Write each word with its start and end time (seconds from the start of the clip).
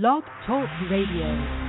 Blog 0.00 0.24
Talk 0.44 0.68
Radio. 0.90 1.63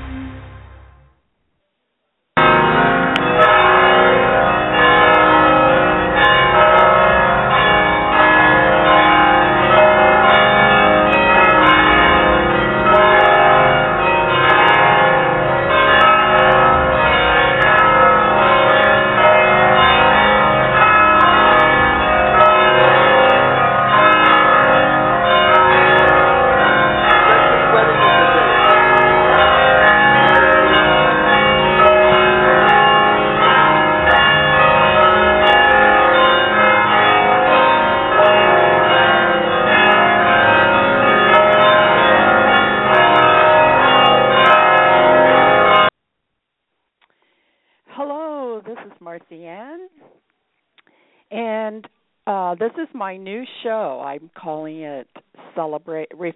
And 51.35 51.87
uh, 52.27 52.55
this 52.55 52.71
is 52.81 52.87
my 52.93 53.17
new 53.17 53.43
show. 53.61 54.01
I'm 54.05 54.31
calling 54.37 54.81
it 54.81 55.07
Celebrate 55.53 56.07
Ref, 56.15 56.33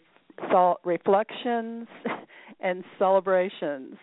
Reflections 0.84 1.88
and 2.60 2.84
Celebrations. 2.98 3.96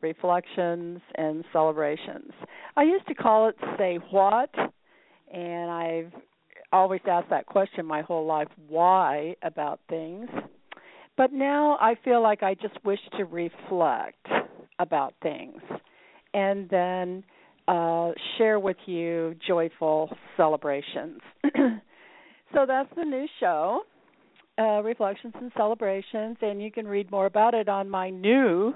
Reflections 0.00 1.00
and 1.14 1.44
Celebrations. 1.52 2.32
I 2.76 2.82
used 2.82 3.06
to 3.06 3.14
call 3.14 3.48
it 3.48 3.56
Say 3.78 4.00
What, 4.10 4.52
and 5.32 5.70
I've 5.70 6.12
always 6.72 7.02
asked 7.08 7.30
that 7.30 7.46
question 7.46 7.86
my 7.86 8.02
whole 8.02 8.26
life 8.26 8.48
why 8.68 9.36
about 9.42 9.78
things. 9.88 10.28
But 11.16 11.32
now 11.32 11.78
I 11.80 11.94
feel 12.04 12.20
like 12.20 12.42
I 12.42 12.54
just 12.54 12.84
wish 12.84 12.98
to 13.16 13.26
reflect 13.26 14.26
about 14.80 15.14
things 15.22 15.62
and 16.34 16.68
then 16.68 17.22
uh, 17.72 18.12
share 18.36 18.60
with 18.60 18.76
you 18.84 19.34
joyful 19.46 20.14
celebrations. 20.36 21.22
so 22.52 22.66
that's 22.66 22.90
the 22.96 23.04
new 23.04 23.26
show, 23.40 23.80
uh, 24.58 24.82
Reflections 24.82 25.32
and 25.40 25.50
Celebrations, 25.56 26.36
and 26.42 26.62
you 26.62 26.70
can 26.70 26.86
read 26.86 27.10
more 27.10 27.24
about 27.24 27.54
it 27.54 27.70
on 27.70 27.88
my 27.88 28.10
new 28.10 28.74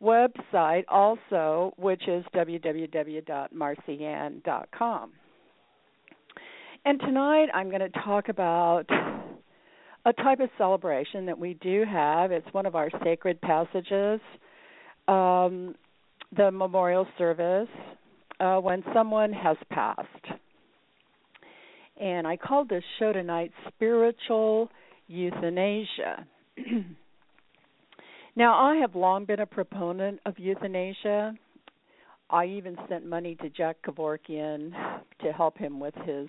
website 0.00 0.84
also, 0.88 1.74
which 1.76 2.06
is 2.06 2.24
www.marcyann.com. 2.32 5.12
And 6.84 7.00
tonight 7.00 7.48
I'm 7.52 7.68
going 7.68 7.80
to 7.80 7.90
talk 8.04 8.28
about 8.28 8.84
a 10.06 10.12
type 10.12 10.38
of 10.38 10.50
celebration 10.56 11.26
that 11.26 11.36
we 11.36 11.54
do 11.54 11.84
have. 11.84 12.30
It's 12.30 12.46
one 12.52 12.64
of 12.64 12.76
our 12.76 12.90
sacred 13.02 13.40
passages. 13.40 14.20
Um, 15.08 15.74
the 16.36 16.52
memorial 16.52 17.08
service 17.18 17.66
uh, 18.40 18.56
when 18.58 18.82
someone 18.94 19.32
has 19.32 19.56
passed. 19.70 20.26
And 22.00 22.26
I 22.26 22.36
called 22.36 22.68
this 22.68 22.82
show 22.98 23.12
tonight 23.12 23.52
Spiritual 23.68 24.70
Euthanasia. 25.06 26.26
now, 28.36 28.54
I 28.54 28.76
have 28.76 28.94
long 28.94 29.26
been 29.26 29.40
a 29.40 29.46
proponent 29.46 30.20
of 30.24 30.38
euthanasia. 30.38 31.34
I 32.30 32.46
even 32.46 32.76
sent 32.88 33.04
money 33.04 33.34
to 33.42 33.50
Jack 33.50 33.76
Kevorkian 33.86 34.72
to 35.22 35.32
help 35.32 35.58
him 35.58 35.78
with 35.78 35.94
his 36.06 36.28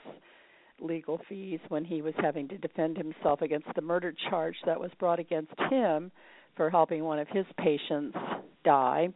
legal 0.81 1.21
fees 1.29 1.59
when 1.69 1.85
he 1.85 2.01
was 2.01 2.15
having 2.17 2.47
to 2.49 2.57
defend 2.57 2.97
himself 2.97 3.41
against 3.41 3.67
the 3.75 3.81
murder 3.81 4.13
charge 4.29 4.55
that 4.65 4.79
was 4.79 4.91
brought 4.99 5.19
against 5.19 5.53
him 5.69 6.11
for 6.57 6.69
helping 6.69 7.03
one 7.03 7.19
of 7.19 7.27
his 7.29 7.45
patients 7.57 8.17
die 8.65 9.07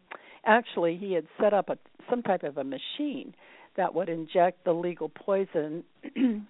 actually 0.45 0.97
he 0.97 1.13
had 1.13 1.27
set 1.39 1.53
up 1.53 1.69
a 1.69 1.77
some 2.09 2.21
type 2.21 2.43
of 2.43 2.57
a 2.57 2.63
machine 2.63 3.33
that 3.77 3.93
would 3.93 4.09
inject 4.09 4.63
the 4.63 4.71
legal 4.71 5.09
poison 5.09 5.83
and 6.15 6.47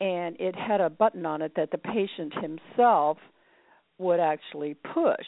it 0.00 0.54
had 0.54 0.80
a 0.80 0.90
button 0.90 1.26
on 1.26 1.42
it 1.42 1.52
that 1.56 1.70
the 1.70 1.78
patient 1.78 2.32
himself 2.40 3.18
would 3.98 4.20
actually 4.20 4.74
push 4.94 5.26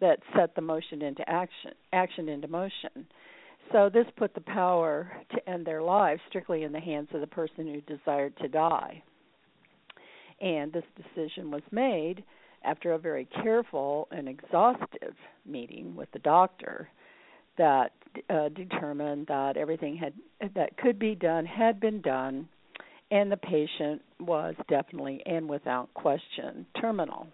that 0.00 0.18
set 0.36 0.54
the 0.54 0.60
motion 0.60 1.02
into 1.02 1.28
action 1.28 1.72
action 1.92 2.28
into 2.28 2.48
motion. 2.48 3.06
So 3.70 3.88
this 3.88 4.06
put 4.16 4.34
the 4.34 4.40
power 4.40 5.10
to 5.30 5.48
end 5.48 5.64
their 5.64 5.82
lives 5.82 6.20
strictly 6.28 6.64
in 6.64 6.72
the 6.72 6.80
hands 6.80 7.08
of 7.14 7.20
the 7.20 7.26
person 7.26 7.66
who 7.66 7.80
desired 7.96 8.36
to 8.38 8.48
die. 8.48 9.02
And 10.40 10.72
this 10.72 10.84
decision 10.96 11.50
was 11.50 11.62
made 11.70 12.24
after 12.64 12.92
a 12.92 12.98
very 12.98 13.26
careful 13.42 14.08
and 14.10 14.28
exhaustive 14.28 15.14
meeting 15.46 15.94
with 15.94 16.10
the 16.12 16.18
doctor 16.18 16.88
that 17.58 17.92
uh, 18.30 18.48
determined 18.50 19.26
that 19.28 19.56
everything 19.56 19.96
had 19.96 20.12
that 20.54 20.76
could 20.76 20.98
be 20.98 21.14
done 21.14 21.46
had 21.46 21.80
been 21.80 22.00
done, 22.00 22.48
and 23.10 23.30
the 23.30 23.36
patient 23.36 24.02
was 24.20 24.54
definitely 24.68 25.22
and 25.26 25.48
without 25.48 25.92
question 25.94 26.66
terminal. 26.80 27.26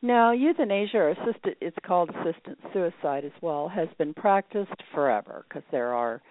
Now, 0.00 0.30
euthanasia 0.32 0.96
or 0.96 1.10
assisted 1.10 1.56
it's 1.60 1.76
called 1.84 2.10
assisted 2.10 2.56
suicide 2.72 3.24
as 3.24 3.32
well 3.40 3.68
has 3.68 3.88
been 3.98 4.14
practiced 4.14 4.82
forever 4.94 5.44
because 5.48 5.64
there 5.72 5.92
are 5.92 6.22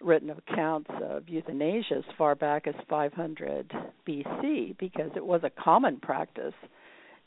written 0.00 0.30
accounts 0.30 0.90
of 1.02 1.28
euthanasia 1.28 1.96
as 1.98 2.04
far 2.16 2.34
back 2.34 2.66
as 2.66 2.74
500 2.88 3.72
BC 4.08 4.76
because 4.78 5.10
it 5.14 5.24
was 5.24 5.42
a 5.44 5.62
common 5.62 5.98
practice 5.98 6.54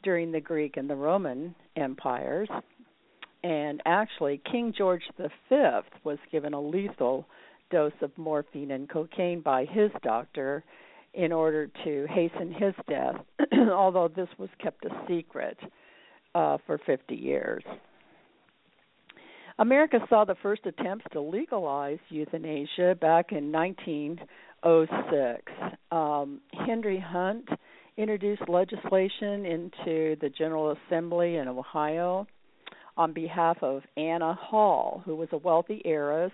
during 0.03 0.31
the 0.31 0.41
Greek 0.41 0.75
and 0.77 0.89
the 0.89 0.95
Roman 0.95 1.55
empires 1.75 2.49
and 3.45 3.81
actually 3.85 4.41
King 4.51 4.73
George 4.75 5.03
V 5.19 5.27
was 6.03 6.17
given 6.31 6.55
a 6.55 6.59
lethal 6.59 7.27
dose 7.69 7.93
of 8.01 8.09
morphine 8.17 8.71
and 8.71 8.89
cocaine 8.89 9.41
by 9.41 9.65
his 9.65 9.91
doctor 10.01 10.63
in 11.13 11.31
order 11.31 11.69
to 11.83 12.07
hasten 12.09 12.51
his 12.51 12.73
death, 12.89 13.17
although 13.71 14.07
this 14.07 14.29
was 14.39 14.49
kept 14.59 14.83
a 14.85 14.89
secret 15.07 15.59
uh, 16.33 16.57
for 16.65 16.79
50 16.87 17.13
years. 17.13 17.63
America 19.59 19.99
saw 20.09 20.25
the 20.25 20.35
first 20.41 20.65
attempts 20.65 21.05
to 21.13 21.21
legalize 21.21 21.99
euthanasia 22.09 22.97
back 22.99 23.31
in 23.31 23.51
1906. 23.51 25.51
Um, 25.91 26.41
Henry 26.65 26.99
Hunt 26.99 27.47
introduced 27.95 28.49
legislation 28.49 29.45
into 29.45 30.15
the 30.19 30.31
General 30.35 30.75
Assembly 30.87 31.35
in 31.35 31.47
Ohio 31.47 32.25
on 32.97 33.13
behalf 33.13 33.57
of 33.61 33.83
Anna 33.97 34.33
Hall, 34.33 35.01
who 35.05 35.15
was 35.15 35.29
a 35.31 35.37
wealthy 35.37 35.81
heiress 35.85 36.31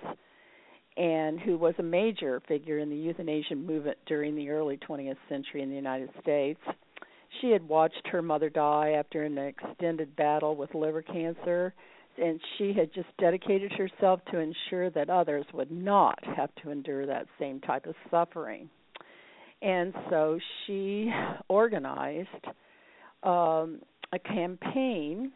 and 0.98 1.40
who 1.40 1.58
was 1.58 1.74
a 1.80 1.84
major 1.84 2.42
figure 2.48 2.80
in 2.80 2.90
the 2.90 2.96
euthanasia 2.96 3.56
movement 3.56 3.98
during 4.06 4.36
the 4.36 4.50
early 4.50 4.78
20th 4.78 5.18
century 5.30 5.62
in 5.62 5.70
the 5.70 5.76
United 5.76 6.10
States. 6.22 6.60
She 7.40 7.50
had 7.50 7.68
watched 7.68 8.08
her 8.12 8.22
mother 8.22 8.50
die 8.50 8.92
after 8.92 9.24
an 9.24 9.38
extended 9.38 10.16
battle 10.16 10.56
with 10.56 10.76
liver 10.76 11.02
cancer, 11.02 11.74
and 12.22 12.40
she 12.58 12.74
had 12.74 12.94
just 12.94 13.08
dedicated 13.20 13.72
herself 13.72 14.20
to 14.32 14.38
ensure 14.38 14.90
that 14.90 15.10
others 15.10 15.46
would 15.54 15.72
not 15.72 16.20
have 16.36 16.54
to 16.62 16.72
endure 16.72 17.06
that 17.06 17.26
same 17.40 17.62
type 17.62 17.86
of 17.86 17.96
suffering. 18.12 18.70
And 19.62 19.94
so 20.10 20.40
she 20.66 21.10
organized 21.48 22.28
um, 23.24 23.80
a 24.12 24.20
campaign 24.20 25.32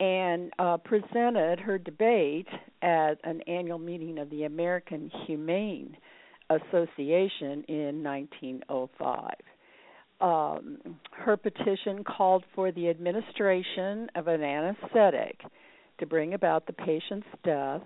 and 0.00 0.52
uh, 0.58 0.76
presented 0.76 1.58
her 1.60 1.78
debate 1.78 2.46
at 2.82 3.14
an 3.24 3.40
annual 3.42 3.78
meeting 3.78 4.18
of 4.18 4.30
the 4.30 4.44
American 4.44 5.10
Humane 5.26 5.96
Association 6.50 7.64
in 7.68 8.02
1905. 8.02 9.30
Um, 10.20 10.78
her 11.12 11.36
petition 11.36 12.04
called 12.04 12.44
for 12.54 12.72
the 12.72 12.88
administration 12.88 14.08
of 14.14 14.28
an 14.28 14.42
anesthetic 14.42 15.40
to 15.98 16.06
bring 16.06 16.34
about 16.34 16.66
the 16.66 16.72
patient's 16.72 17.26
death 17.44 17.82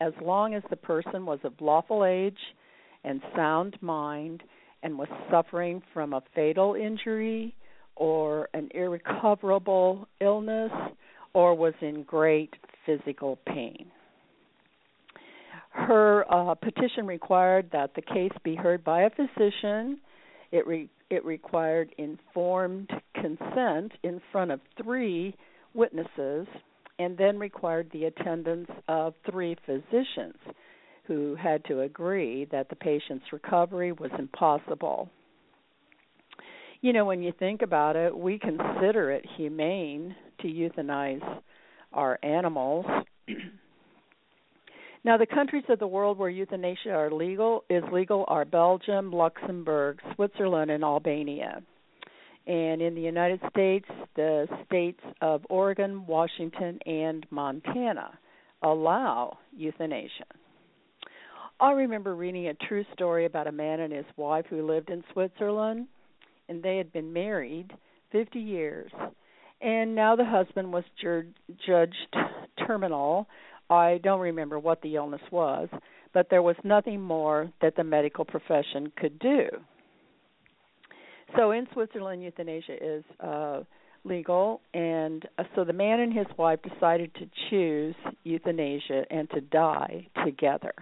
as 0.00 0.12
long 0.22 0.54
as 0.54 0.62
the 0.70 0.76
person 0.76 1.26
was 1.26 1.38
of 1.44 1.52
lawful 1.60 2.04
age 2.04 2.38
and 3.04 3.20
sound 3.34 3.76
mind 3.80 4.42
and 4.82 4.96
was 4.96 5.08
suffering 5.30 5.82
from 5.92 6.12
a 6.12 6.22
fatal 6.34 6.74
injury 6.74 7.54
or 7.96 8.48
an 8.54 8.68
irrecoverable 8.74 10.06
illness 10.20 10.70
or 11.34 11.54
was 11.54 11.74
in 11.80 12.02
great 12.04 12.54
physical 12.86 13.38
pain. 13.46 13.86
Her 15.70 16.24
uh, 16.32 16.54
petition 16.54 17.06
required 17.06 17.70
that 17.72 17.94
the 17.94 18.02
case 18.02 18.32
be 18.42 18.56
heard 18.56 18.82
by 18.82 19.02
a 19.02 19.10
physician. 19.10 20.00
It 20.50 20.66
re- 20.66 20.90
it 21.10 21.24
required 21.24 21.94
informed 21.98 22.90
consent 23.14 23.92
in 24.02 24.20
front 24.32 24.50
of 24.50 24.60
three 24.82 25.34
witnesses 25.74 26.46
and 26.98 27.16
then 27.16 27.38
required 27.38 27.88
the 27.92 28.06
attendance 28.06 28.68
of 28.88 29.14
three 29.30 29.56
physicians 29.64 30.36
who 31.06 31.34
had 31.36 31.64
to 31.64 31.82
agree 31.82 32.46
that 32.50 32.68
the 32.68 32.76
patient's 32.76 33.24
recovery 33.32 33.92
was 33.92 34.10
impossible. 34.18 35.08
You 36.80 36.92
know, 36.92 37.04
when 37.04 37.22
you 37.22 37.32
think 37.38 37.62
about 37.62 37.96
it, 37.96 38.16
we 38.16 38.38
consider 38.38 39.10
it 39.10 39.24
humane 39.36 40.14
to 40.40 40.48
euthanize 40.48 41.22
our 41.92 42.18
animals. 42.22 42.86
now, 45.04 45.16
the 45.16 45.26
countries 45.26 45.64
of 45.68 45.78
the 45.78 45.86
world 45.86 46.18
where 46.18 46.30
euthanasia 46.30 46.90
are 46.90 47.10
legal 47.10 47.64
is 47.68 47.82
legal 47.92 48.24
are 48.28 48.44
Belgium, 48.44 49.12
Luxembourg, 49.12 50.00
Switzerland, 50.14 50.70
and 50.70 50.84
Albania. 50.84 51.62
And 52.46 52.80
in 52.80 52.94
the 52.94 53.02
United 53.02 53.40
States, 53.50 53.86
the 54.16 54.46
states 54.66 55.00
of 55.20 55.42
Oregon, 55.50 56.06
Washington, 56.06 56.78
and 56.86 57.26
Montana 57.30 58.18
allow 58.62 59.38
euthanasia. 59.54 60.24
I 61.60 61.72
remember 61.72 62.14
reading 62.14 62.46
a 62.46 62.54
true 62.54 62.84
story 62.92 63.26
about 63.26 63.48
a 63.48 63.52
man 63.52 63.80
and 63.80 63.92
his 63.92 64.06
wife 64.16 64.46
who 64.48 64.66
lived 64.66 64.90
in 64.90 65.02
Switzerland, 65.12 65.88
and 66.48 66.62
they 66.62 66.76
had 66.76 66.92
been 66.92 67.12
married 67.12 67.72
50 68.12 68.38
years. 68.38 68.90
And 69.60 69.94
now 69.94 70.14
the 70.16 70.24
husband 70.24 70.72
was 70.72 70.84
jur- 71.00 71.26
judged 71.66 72.16
terminal. 72.66 73.26
I 73.70 74.00
don't 74.02 74.20
remember 74.20 74.58
what 74.58 74.80
the 74.82 74.96
illness 74.96 75.20
was, 75.30 75.68
but 76.14 76.28
there 76.30 76.42
was 76.42 76.56
nothing 76.64 77.00
more 77.00 77.50
that 77.60 77.76
the 77.76 77.84
medical 77.84 78.24
profession 78.24 78.92
could 78.96 79.18
do. 79.18 79.48
So 81.36 81.50
in 81.50 81.66
Switzerland, 81.72 82.22
euthanasia 82.22 82.76
is 82.80 83.04
uh, 83.20 83.62
legal, 84.04 84.62
and 84.72 85.26
uh, 85.38 85.44
so 85.54 85.64
the 85.64 85.72
man 85.72 86.00
and 86.00 86.12
his 86.12 86.26
wife 86.38 86.60
decided 86.62 87.14
to 87.16 87.28
choose 87.50 87.94
euthanasia 88.24 89.04
and 89.10 89.28
to 89.30 89.40
die 89.40 90.06
together 90.24 90.72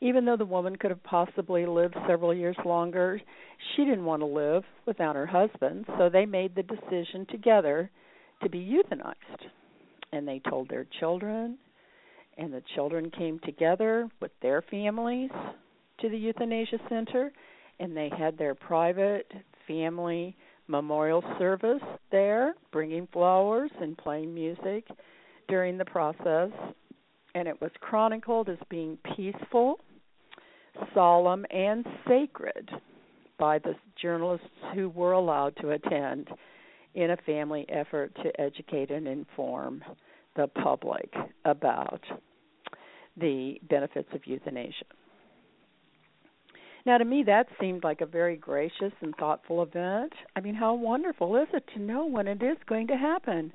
even 0.00 0.24
though 0.24 0.36
the 0.36 0.44
woman 0.44 0.76
could 0.76 0.90
have 0.90 1.02
possibly 1.02 1.66
lived 1.66 1.96
several 2.06 2.32
years 2.32 2.56
longer, 2.64 3.20
she 3.74 3.84
didn't 3.84 4.04
want 4.04 4.22
to 4.22 4.26
live 4.26 4.62
without 4.86 5.16
her 5.16 5.26
husband, 5.26 5.84
so 5.98 6.08
they 6.08 6.24
made 6.24 6.54
the 6.54 6.62
decision 6.62 7.26
together 7.30 7.90
to 8.42 8.48
be 8.48 8.58
euthanized. 8.58 9.48
And 10.12 10.26
they 10.26 10.40
told 10.48 10.68
their 10.68 10.86
children, 11.00 11.58
and 12.38 12.52
the 12.52 12.62
children 12.74 13.10
came 13.10 13.40
together 13.44 14.08
with 14.20 14.30
their 14.40 14.62
families 14.62 15.30
to 16.00 16.08
the 16.08 16.16
euthanasia 16.16 16.78
center, 16.88 17.32
and 17.80 17.96
they 17.96 18.10
had 18.16 18.38
their 18.38 18.54
private 18.54 19.30
family 19.66 20.36
memorial 20.66 21.22
service 21.38 21.82
there, 22.10 22.54
bringing 22.72 23.08
flowers 23.12 23.70
and 23.80 23.96
playing 23.98 24.34
music 24.34 24.86
during 25.48 25.76
the 25.76 25.84
process. 25.84 26.50
And 27.34 27.46
it 27.48 27.60
was 27.60 27.70
chronicled 27.80 28.48
as 28.48 28.58
being 28.70 28.98
peaceful 29.16 29.78
solemn, 30.94 31.44
and 31.50 31.84
sacred 32.06 32.70
by 33.38 33.58
the 33.58 33.74
journalists 34.00 34.46
who 34.74 34.88
were 34.90 35.12
allowed 35.12 35.56
to 35.60 35.70
attend 35.70 36.28
in 36.94 37.10
a 37.10 37.16
family 37.18 37.66
effort 37.68 38.14
to 38.22 38.40
educate 38.40 38.90
and 38.90 39.06
inform 39.06 39.82
the 40.36 40.46
public 40.46 41.12
about 41.44 42.02
the 43.16 43.56
benefits 43.68 44.08
of 44.14 44.26
euthanasia. 44.26 44.84
Now, 46.86 46.96
to 46.96 47.04
me, 47.04 47.22
that 47.26 47.48
seemed 47.60 47.84
like 47.84 48.00
a 48.00 48.06
very 48.06 48.36
gracious 48.36 48.92
and 49.02 49.14
thoughtful 49.16 49.62
event. 49.62 50.12
I 50.36 50.40
mean, 50.40 50.54
how 50.54 50.74
wonderful 50.74 51.36
is 51.36 51.48
it 51.52 51.64
to 51.74 51.80
know 51.80 52.06
when 52.06 52.26
it 52.26 52.42
is 52.42 52.56
going 52.66 52.86
to 52.86 52.96
happen 52.96 53.52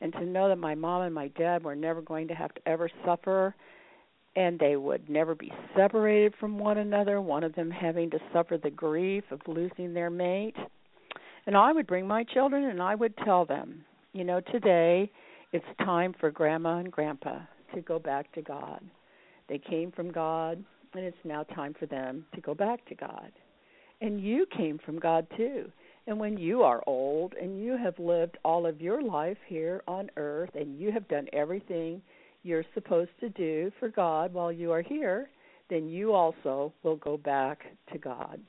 and 0.00 0.12
to 0.14 0.24
know 0.24 0.48
that 0.48 0.56
my 0.56 0.74
mom 0.74 1.02
and 1.02 1.14
my 1.14 1.28
dad 1.28 1.62
were 1.62 1.76
never 1.76 2.00
going 2.00 2.28
to 2.28 2.34
have 2.34 2.54
to 2.54 2.60
ever 2.66 2.88
suffer 3.04 3.54
and 4.36 4.58
they 4.58 4.76
would 4.76 5.10
never 5.10 5.34
be 5.34 5.52
separated 5.76 6.34
from 6.38 6.58
one 6.58 6.78
another, 6.78 7.20
one 7.20 7.42
of 7.42 7.54
them 7.54 7.70
having 7.70 8.10
to 8.10 8.18
suffer 8.32 8.56
the 8.56 8.70
grief 8.70 9.24
of 9.30 9.40
losing 9.46 9.92
their 9.92 10.08
mate. 10.08 10.56
And 11.46 11.56
I 11.56 11.72
would 11.72 11.86
bring 11.86 12.06
my 12.06 12.24
children 12.24 12.64
and 12.64 12.82
I 12.82 12.94
would 12.94 13.16
tell 13.18 13.44
them, 13.44 13.84
you 14.12 14.24
know, 14.24 14.40
today 14.52 15.10
it's 15.52 15.64
time 15.78 16.14
for 16.18 16.30
grandma 16.30 16.78
and 16.78 16.92
grandpa 16.92 17.40
to 17.74 17.80
go 17.80 17.98
back 17.98 18.32
to 18.34 18.42
God. 18.42 18.80
They 19.48 19.58
came 19.58 19.90
from 19.90 20.12
God, 20.12 20.62
and 20.94 21.04
it's 21.04 21.16
now 21.24 21.42
time 21.42 21.74
for 21.78 21.86
them 21.86 22.24
to 22.34 22.40
go 22.40 22.54
back 22.54 22.84
to 22.86 22.94
God. 22.94 23.32
And 24.00 24.20
you 24.20 24.46
came 24.56 24.78
from 24.78 24.98
God 24.98 25.26
too. 25.36 25.70
And 26.06 26.18
when 26.18 26.38
you 26.38 26.62
are 26.62 26.82
old 26.86 27.34
and 27.34 27.62
you 27.62 27.76
have 27.76 27.98
lived 27.98 28.38
all 28.44 28.66
of 28.66 28.80
your 28.80 29.02
life 29.02 29.36
here 29.46 29.82
on 29.86 30.10
earth 30.16 30.50
and 30.54 30.78
you 30.78 30.90
have 30.92 31.06
done 31.08 31.26
everything 31.32 32.00
you're 32.42 32.64
supposed 32.74 33.10
to 33.20 33.28
do 33.28 33.70
for 33.78 33.88
God 33.88 34.32
while 34.32 34.50
you 34.50 34.72
are 34.72 34.82
here, 34.82 35.28
then 35.68 35.88
you 35.88 36.12
also 36.12 36.72
will 36.82 36.96
go 36.96 37.16
back 37.16 37.64
to 37.92 37.98
God. 37.98 38.40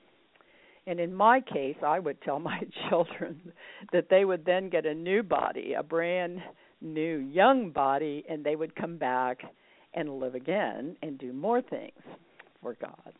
And 0.87 0.99
in 0.99 1.13
my 1.13 1.41
case, 1.41 1.77
I 1.85 1.99
would 1.99 2.21
tell 2.21 2.39
my 2.51 2.61
children 2.89 3.53
that 3.91 4.07
they 4.09 4.25
would 4.25 4.45
then 4.45 4.69
get 4.69 4.85
a 4.85 4.93
new 4.93 5.23
body, 5.23 5.73
a 5.73 5.83
brand 5.83 6.39
new 6.81 7.17
young 7.17 7.69
body, 7.69 8.23
and 8.27 8.43
they 8.43 8.55
would 8.55 8.75
come 8.75 8.97
back 8.97 9.41
and 9.93 10.19
live 10.19 10.35
again 10.35 10.95
and 11.01 11.17
do 11.17 11.33
more 11.33 11.61
things 11.61 11.99
for 12.61 12.75
God. 12.79 13.13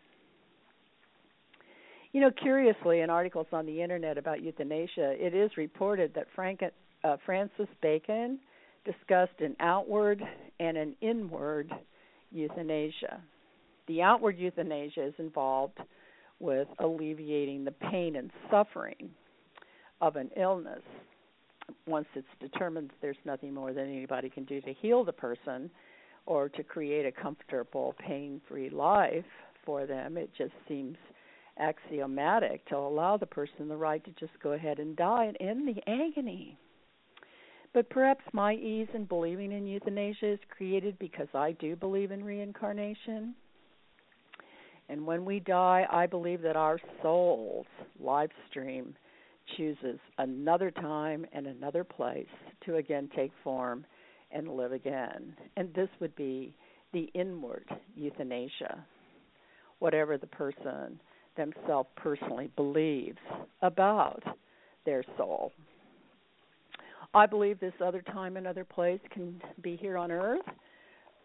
You 2.12 2.22
know, 2.22 2.32
curiously, 2.32 3.02
in 3.02 3.10
articles 3.10 3.48
on 3.54 3.66
the 3.66 3.82
internet 3.82 4.18
about 4.18 4.42
euthanasia, 4.42 5.16
it 5.18 5.34
is 5.34 5.52
reported 5.56 6.14
that 6.16 6.28
Frank, 6.36 6.62
uh, 7.04 7.18
Francis 7.26 7.68
Bacon 7.82 8.40
discussed 8.84 9.40
an 9.40 9.56
outward 9.60 10.22
and 10.60 10.78
an 10.78 10.96
inward 11.02 11.72
euthanasia. 12.32 13.22
The 13.88 14.02
outward 14.02 14.38
euthanasia 14.38 15.08
is 15.08 15.14
involved 15.20 15.80
with 16.42 16.68
alleviating 16.80 17.64
the 17.64 17.72
pain 17.72 18.16
and 18.16 18.32
suffering 18.50 19.10
of 20.02 20.16
an 20.16 20.30
illness. 20.36 20.82
Once 21.88 22.08
it's 22.16 22.28
determined 22.40 22.92
there's 23.02 23.16
nothing 23.24 23.54
more 23.54 23.72
that 23.72 23.82
anybody 23.82 24.30
can 24.30 24.44
do 24.46 24.60
to 24.62 24.74
heal 24.74 25.06
the 25.06 25.14
person 25.14 25.70
or 26.26 26.50
to 26.50 26.64
create 26.64 27.06
a 27.06 27.12
comfortable, 27.12 27.96
pain 28.00 28.42
free 28.48 28.70
life 28.70 29.26
for 29.66 29.86
them, 29.86 30.18
it 30.18 30.30
just 30.38 30.54
seems 30.68 30.98
axiomatic 31.60 32.66
to 32.68 32.76
allow 32.76 33.18
the 33.18 33.26
person 33.26 33.68
the 33.68 33.78
right 33.78 34.04
to 34.04 34.12
just 34.20 34.38
go 34.42 34.54
ahead 34.54 34.80
and 34.80 34.96
die 34.96 35.26
and 35.26 35.38
end 35.40 35.68
the 35.68 35.82
agony. 35.90 36.58
But 37.74 37.90
perhaps 37.90 38.24
my 38.34 38.54
ease 38.56 38.88
in 38.94 39.06
believing 39.06 39.52
in 39.52 39.66
euthanasia 39.66 40.34
is 40.34 40.40
created 40.50 41.00
because 41.00 41.28
I 41.34 41.54
do 41.54 41.76
believe 41.76 42.12
in 42.12 42.24
reincarnation. 42.24 43.34
And 44.92 45.08
when 45.08 45.24
we 45.24 45.40
die, 45.40 45.88
I 45.90 46.06
believe 46.06 46.42
that 46.42 46.58
our 46.58 46.78
soul's 47.02 47.66
life 47.98 48.30
stream 48.50 48.94
chooses 49.56 49.98
another 50.18 50.70
time 50.70 51.26
and 51.32 51.48
another 51.48 51.86
place 51.86 52.28
to 52.66 52.76
again 52.76 53.10
take 53.16 53.32
form 53.42 53.86
and 54.32 54.50
live 54.50 54.74
again. 54.74 55.34
And 55.56 55.74
this 55.74 55.88
would 56.02 56.14
be 56.18 56.54
the 56.92 57.10
inward 57.14 57.64
euthanasia, 57.96 58.86
whatever 59.80 60.18
the 60.18 60.28
person 60.28 61.00
themselves 61.38 61.88
personally 61.96 62.50
believes 62.58 63.18
about 63.62 64.22
their 64.86 65.06
soul. 65.16 65.54
I 67.14 67.28
believe 67.28 67.62
this 67.62 67.74
other 67.82 68.02
time, 68.02 68.36
another 68.36 68.66
place 68.66 69.00
can 69.14 69.42
be 69.62 69.78
here 69.78 69.98
on 69.98 70.12
Earth, 70.12 70.42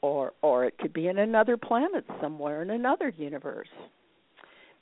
or 0.02 0.32
or 0.42 0.64
it 0.64 0.78
could 0.78 0.92
be 0.92 1.08
in 1.08 1.18
another 1.18 1.56
planet 1.56 2.04
somewhere 2.20 2.62
in 2.62 2.70
another 2.70 3.12
universe. 3.16 3.68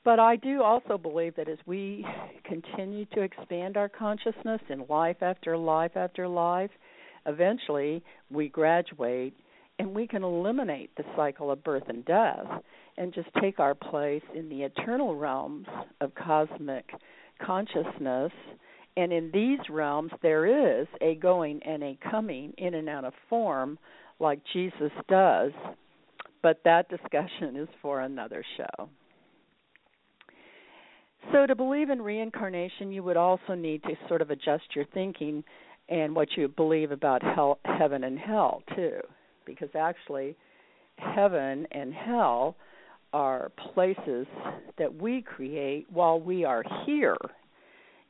But 0.05 0.19
I 0.19 0.37
do 0.37 0.63
also 0.63 0.99
believe 0.99 1.35
that 1.37 1.49
as 1.49 1.59
we 1.65 2.07
continue 2.45 3.07
to 3.15 3.23
expand 3.23 3.77
our 3.77 3.89
consciousness 3.89 4.61
in 4.69 4.85
life 4.89 5.17
after 5.23 5.57
life 5.57 5.93
after 5.97 6.29
life, 6.29 6.71
eventually 7.25 8.03
we 8.31 8.49
graduate 8.49 9.35
and 9.79 9.95
we 9.95 10.07
can 10.07 10.23
eliminate 10.23 10.95
the 10.97 11.05
cycle 11.17 11.51
of 11.51 11.65
birth 11.65 11.85
and 11.89 12.05
death 12.05 12.47
and 12.99 13.15
just 13.15 13.29
take 13.41 13.59
our 13.59 13.75
place 13.75 14.23
in 14.35 14.49
the 14.49 14.63
eternal 14.63 15.17
realms 15.17 15.67
of 16.01 16.15
cosmic 16.15 16.91
consciousness 17.45 18.31
and 18.97 19.13
in 19.13 19.31
these 19.33 19.59
realms, 19.69 20.13
there 20.23 20.81
is 20.81 20.87
a 21.01 21.17
going 21.17 21.61
and 21.65 21.83
a 21.83 21.99
coming 22.11 22.55
in 22.59 22.75
and 22.75 22.89
out 22.89 23.05
of 23.05 23.13
form 23.29 23.79
like 24.21 24.41
Jesus 24.53 24.93
does. 25.09 25.53
But 26.43 26.61
that 26.65 26.89
discussion 26.89 27.57
is 27.57 27.69
for 27.81 28.01
another 28.01 28.45
show. 28.57 28.89
So, 31.33 31.47
to 31.47 31.55
believe 31.55 31.89
in 31.89 32.03
reincarnation, 32.03 32.93
you 32.93 33.03
would 33.03 33.17
also 33.17 33.55
need 33.55 33.83
to 33.85 33.95
sort 34.09 34.21
of 34.21 34.31
adjust 34.31 34.65
your 34.75 34.85
thinking 34.93 35.43
and 35.89 36.15
what 36.15 36.29
you 36.37 36.49
believe 36.49 36.93
about 36.93 37.23
hell, 37.23 37.59
heaven 37.65 38.05
and 38.05 38.19
hell, 38.19 38.63
too. 38.75 38.99
Because 39.47 39.71
actually, 39.75 40.37
heaven 40.97 41.67
and 41.73 41.95
hell 41.95 42.57
are 43.15 43.53
places 43.73 44.27
that 44.77 44.95
we 44.95 45.23
create 45.23 45.87
while 45.91 46.21
we 46.21 46.45
are 46.45 46.65
here 46.85 47.17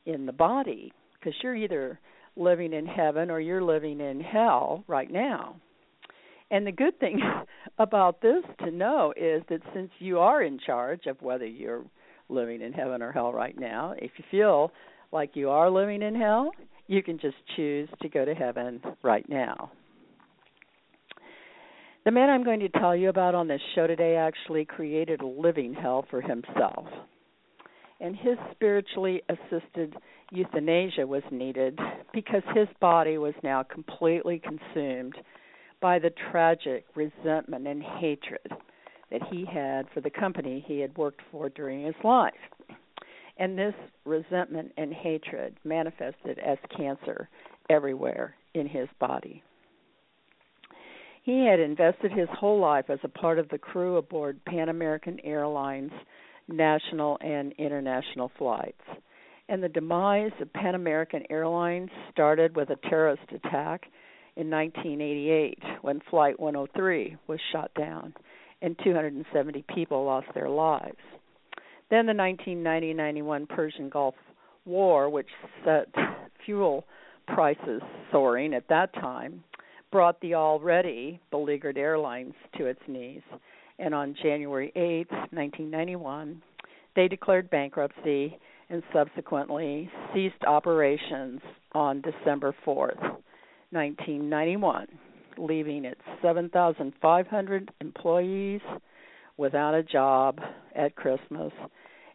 in 0.05 0.25
the 0.25 0.33
body 0.33 0.91
because 1.13 1.33
you're 1.41 1.55
either 1.55 1.99
living 2.35 2.73
in 2.73 2.85
heaven 2.85 3.29
or 3.29 3.39
you're 3.39 3.63
living 3.63 3.99
in 4.01 4.19
hell 4.19 4.83
right 4.87 5.11
now. 5.11 5.55
And 6.51 6.65
the 6.65 6.71
good 6.71 6.99
thing 6.99 7.21
about 7.79 8.21
this 8.21 8.43
to 8.59 8.71
know 8.71 9.13
is 9.15 9.43
that 9.49 9.61
since 9.73 9.91
you 9.99 10.19
are 10.19 10.43
in 10.43 10.59
charge 10.59 11.05
of 11.07 11.21
whether 11.21 11.45
you're 11.45 11.83
living 12.29 12.61
in 12.61 12.73
heaven 12.73 13.01
or 13.01 13.11
hell 13.11 13.33
right 13.33 13.57
now, 13.57 13.93
if 13.97 14.11
you 14.17 14.23
feel 14.31 14.71
like 15.11 15.31
you 15.35 15.49
are 15.49 15.69
living 15.69 16.01
in 16.01 16.15
hell, 16.15 16.51
you 16.87 17.01
can 17.01 17.19
just 17.19 17.37
choose 17.55 17.89
to 18.01 18.09
go 18.09 18.25
to 18.25 18.33
heaven 18.33 18.81
right 19.03 19.27
now. 19.29 19.71
The 22.05 22.11
man 22.11 22.29
I'm 22.29 22.43
going 22.43 22.59
to 22.59 22.69
tell 22.69 22.95
you 22.95 23.09
about 23.09 23.33
on 23.33 23.47
this 23.47 23.61
show 23.73 23.87
today 23.87 24.15
actually 24.15 24.65
created 24.65 25.21
a 25.21 25.25
living 25.25 25.73
hell 25.73 26.05
for 26.11 26.21
himself. 26.21 26.85
And 27.99 28.15
his 28.15 28.37
spiritually 28.51 29.23
assisted 29.29 29.95
euthanasia 30.31 31.07
was 31.07 31.23
needed 31.31 31.79
because 32.13 32.43
his 32.53 32.67
body 32.79 33.17
was 33.17 33.33
now 33.41 33.63
completely 33.63 34.39
consumed 34.39 35.15
by 35.85 35.99
the 35.99 36.11
tragic 36.31 36.83
resentment 36.95 37.67
and 37.67 37.83
hatred 37.83 38.41
that 39.11 39.21
he 39.29 39.45
had 39.45 39.85
for 39.93 40.01
the 40.01 40.09
company 40.09 40.65
he 40.67 40.79
had 40.79 40.97
worked 40.97 41.21
for 41.31 41.47
during 41.49 41.85
his 41.85 41.93
life. 42.03 42.33
And 43.37 43.55
this 43.55 43.75
resentment 44.03 44.71
and 44.77 44.91
hatred 44.91 45.55
manifested 45.63 46.39
as 46.39 46.57
cancer 46.75 47.29
everywhere 47.69 48.33
in 48.55 48.67
his 48.67 48.87
body. 48.99 49.43
He 51.21 51.45
had 51.45 51.59
invested 51.59 52.11
his 52.11 52.29
whole 52.31 52.59
life 52.59 52.85
as 52.89 52.97
a 53.03 53.07
part 53.07 53.37
of 53.37 53.47
the 53.49 53.59
crew 53.59 53.97
aboard 53.97 54.43
Pan 54.45 54.69
American 54.69 55.19
Airlines 55.23 55.91
national 56.47 57.19
and 57.21 57.53
international 57.59 58.31
flights. 58.39 58.81
And 59.49 59.61
the 59.61 59.69
demise 59.69 60.31
of 60.41 60.51
Pan 60.51 60.73
American 60.73 61.21
Airlines 61.29 61.91
started 62.11 62.55
with 62.55 62.71
a 62.71 62.89
terrorist 62.89 63.31
attack 63.31 63.85
in 64.35 64.49
1988 64.49 65.59
when 65.81 66.01
Flight 66.09 66.39
103 66.39 67.17
was 67.27 67.39
shot 67.51 67.71
down 67.77 68.13
and 68.61 68.77
270 68.83 69.63
people 69.73 70.05
lost 70.05 70.27
their 70.33 70.49
lives. 70.49 70.97
Then 71.89 72.05
the 72.05 72.13
1990-91 72.13 73.47
Persian 73.47 73.89
Gulf 73.89 74.15
War, 74.65 75.09
which 75.09 75.29
set 75.63 75.87
fuel 76.45 76.85
prices 77.27 77.81
soaring 78.11 78.53
at 78.53 78.67
that 78.69 78.93
time, 78.95 79.43
brought 79.91 80.19
the 80.21 80.35
already 80.35 81.19
beleaguered 81.31 81.77
airlines 81.77 82.33
to 82.57 82.65
its 82.65 82.81
knees. 82.87 83.21
And 83.77 83.93
on 83.93 84.15
January 84.21 84.71
8, 84.75 85.09
1991, 85.31 86.41
they 86.95 87.07
declared 87.07 87.49
bankruptcy 87.49 88.37
and 88.69 88.81
subsequently 88.91 89.89
ceased 90.13 90.43
operations 90.47 91.41
on 91.73 92.01
December 92.01 92.55
4th, 92.65 93.17
1991, 93.75 94.87
leaving 95.37 95.85
its 95.85 96.01
7,500 96.21 97.71
employees 97.81 98.61
without 99.37 99.75
a 99.75 99.83
job 99.83 100.39
at 100.75 100.95
Christmas 100.95 101.51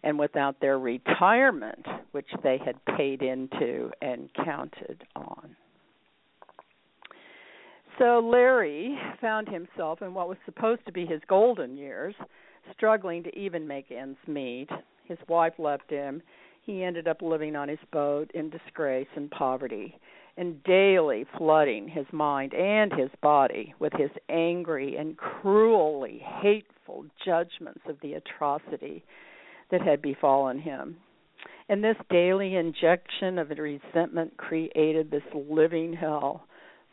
and 0.02 0.18
without 0.18 0.58
their 0.60 0.78
retirement, 0.78 1.84
which 2.12 2.28
they 2.42 2.58
had 2.64 2.82
paid 2.96 3.22
into 3.22 3.90
and 4.00 4.30
counted 4.44 5.04
on. 5.14 5.54
So 7.98 8.18
Larry 8.20 8.98
found 9.20 9.46
himself 9.46 10.00
in 10.00 10.14
what 10.14 10.28
was 10.28 10.38
supposed 10.46 10.86
to 10.86 10.92
be 10.92 11.04
his 11.04 11.20
golden 11.28 11.76
years, 11.76 12.14
struggling 12.74 13.22
to 13.24 13.38
even 13.38 13.68
make 13.68 13.90
ends 13.90 14.18
meet. 14.26 14.68
His 15.04 15.18
wife 15.28 15.52
left 15.58 15.90
him. 15.90 16.22
He 16.62 16.82
ended 16.82 17.06
up 17.06 17.20
living 17.20 17.56
on 17.56 17.68
his 17.68 17.78
boat 17.92 18.30
in 18.32 18.48
disgrace 18.48 19.08
and 19.16 19.30
poverty 19.30 19.98
and 20.40 20.64
daily 20.64 21.26
flooding 21.36 21.86
his 21.86 22.06
mind 22.12 22.54
and 22.54 22.90
his 22.94 23.10
body 23.22 23.74
with 23.78 23.92
his 23.92 24.08
angry 24.30 24.96
and 24.96 25.18
cruelly 25.18 26.18
hateful 26.40 27.04
judgments 27.22 27.82
of 27.86 27.98
the 28.00 28.14
atrocity 28.14 29.04
that 29.70 29.82
had 29.82 30.00
befallen 30.00 30.58
him. 30.58 30.96
And 31.68 31.84
this 31.84 31.96
daily 32.08 32.56
injection 32.56 33.38
of 33.38 33.50
resentment 33.50 34.34
created 34.38 35.10
this 35.10 35.22
living 35.34 35.92
hell 35.92 36.44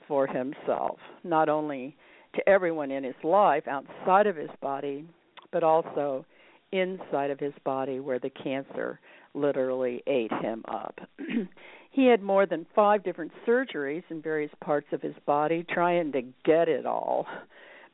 for 0.10 0.28
himself, 0.28 1.00
not 1.24 1.48
only 1.48 1.96
to 2.36 2.50
everyone 2.50 2.92
in 2.92 3.06
his 3.06 3.16
life 3.24 3.64
outside 3.66 4.28
of 4.28 4.36
his 4.36 4.50
body, 4.62 5.06
but 5.54 5.64
also 5.64 6.26
inside 6.74 7.32
of 7.32 7.40
his 7.40 7.54
body 7.64 8.02
where 8.02 8.20
the 8.20 8.30
cancer 8.30 9.00
literally 9.34 10.04
ate 10.06 10.34
him 10.42 10.66
up. 10.68 11.00
he 11.98 12.06
had 12.06 12.22
more 12.22 12.46
than 12.46 12.64
five 12.76 13.04
different 13.04 13.32
surgeries 13.46 14.04
in 14.12 14.22
various 14.22 14.52
parts 14.64 14.86
of 14.92 15.02
his 15.02 15.16
body 15.26 15.66
trying 15.68 16.12
to 16.12 16.22
get 16.46 16.70
it 16.70 16.86
all 16.86 17.26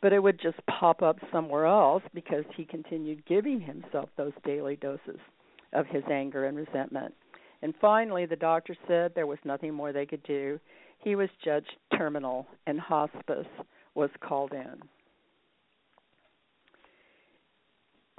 but 0.03 0.11
it 0.11 0.21
would 0.21 0.39
just 0.39 0.57
pop 0.67 1.01
up 1.01 1.17
somewhere 1.31 1.65
else 1.65 2.03
because 2.13 2.43
he 2.57 2.65
continued 2.65 3.25
giving 3.25 3.61
himself 3.61 4.09
those 4.17 4.33
daily 4.43 4.75
doses 4.75 5.17
of 5.71 5.87
his 5.87 6.03
anger 6.11 6.45
and 6.45 6.57
resentment. 6.57 7.13
And 7.61 7.73
finally, 7.79 8.25
the 8.25 8.35
doctor 8.35 8.75
said 8.85 9.13
there 9.15 9.25
was 9.27 9.39
nothing 9.45 9.73
more 9.73 9.93
they 9.93 10.05
could 10.05 10.21
do. 10.23 10.59
He 10.99 11.15
was 11.15 11.29
judged 11.43 11.71
terminal, 11.97 12.45
and 12.67 12.81
hospice 12.81 13.47
was 13.95 14.09
called 14.19 14.51
in. 14.51 14.81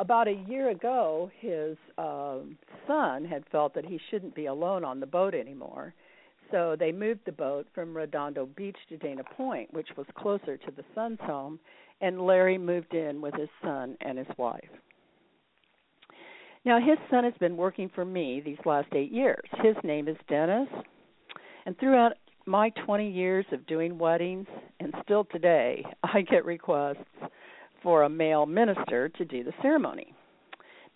About 0.00 0.26
a 0.26 0.44
year 0.48 0.70
ago, 0.70 1.30
his 1.38 1.76
uh, 1.98 2.38
son 2.86 3.24
had 3.24 3.44
felt 3.52 3.74
that 3.74 3.84
he 3.84 4.00
shouldn't 4.10 4.34
be 4.34 4.46
alone 4.46 4.84
on 4.84 4.98
the 4.98 5.06
boat 5.06 5.34
anymore, 5.34 5.94
so 6.50 6.74
they 6.78 6.90
moved 6.90 7.20
the 7.24 7.32
boat 7.32 7.66
from 7.74 7.96
Redondo 7.96 8.46
Beach 8.46 8.76
to 8.88 8.96
Dana 8.96 9.22
Point, 9.36 9.72
which 9.72 9.88
was 9.96 10.06
closer 10.16 10.56
to 10.56 10.70
the 10.72 10.84
son's 10.96 11.20
home, 11.20 11.60
and 12.00 12.26
Larry 12.26 12.58
moved 12.58 12.92
in 12.92 13.20
with 13.20 13.34
his 13.34 13.48
son 13.62 13.96
and 14.00 14.18
his 14.18 14.26
wife. 14.36 14.68
Now, 16.64 16.80
his 16.80 16.98
son 17.08 17.22
has 17.22 17.34
been 17.38 17.56
working 17.56 17.88
for 17.94 18.04
me 18.04 18.40
these 18.44 18.58
last 18.64 18.88
eight 18.94 19.12
years. 19.12 19.48
His 19.62 19.76
name 19.84 20.08
is 20.08 20.16
Dennis, 20.28 20.68
and 21.66 21.78
throughout 21.78 22.14
my 22.46 22.70
20 22.84 23.08
years 23.08 23.46
of 23.52 23.64
doing 23.66 23.96
weddings, 23.96 24.48
and 24.80 24.92
still 25.04 25.24
today, 25.24 25.86
I 26.02 26.22
get 26.22 26.44
requests 26.44 26.98
for 27.84 28.02
a 28.02 28.08
male 28.08 28.46
minister 28.46 29.08
to 29.10 29.24
do 29.24 29.44
the 29.44 29.52
ceremony 29.62 30.12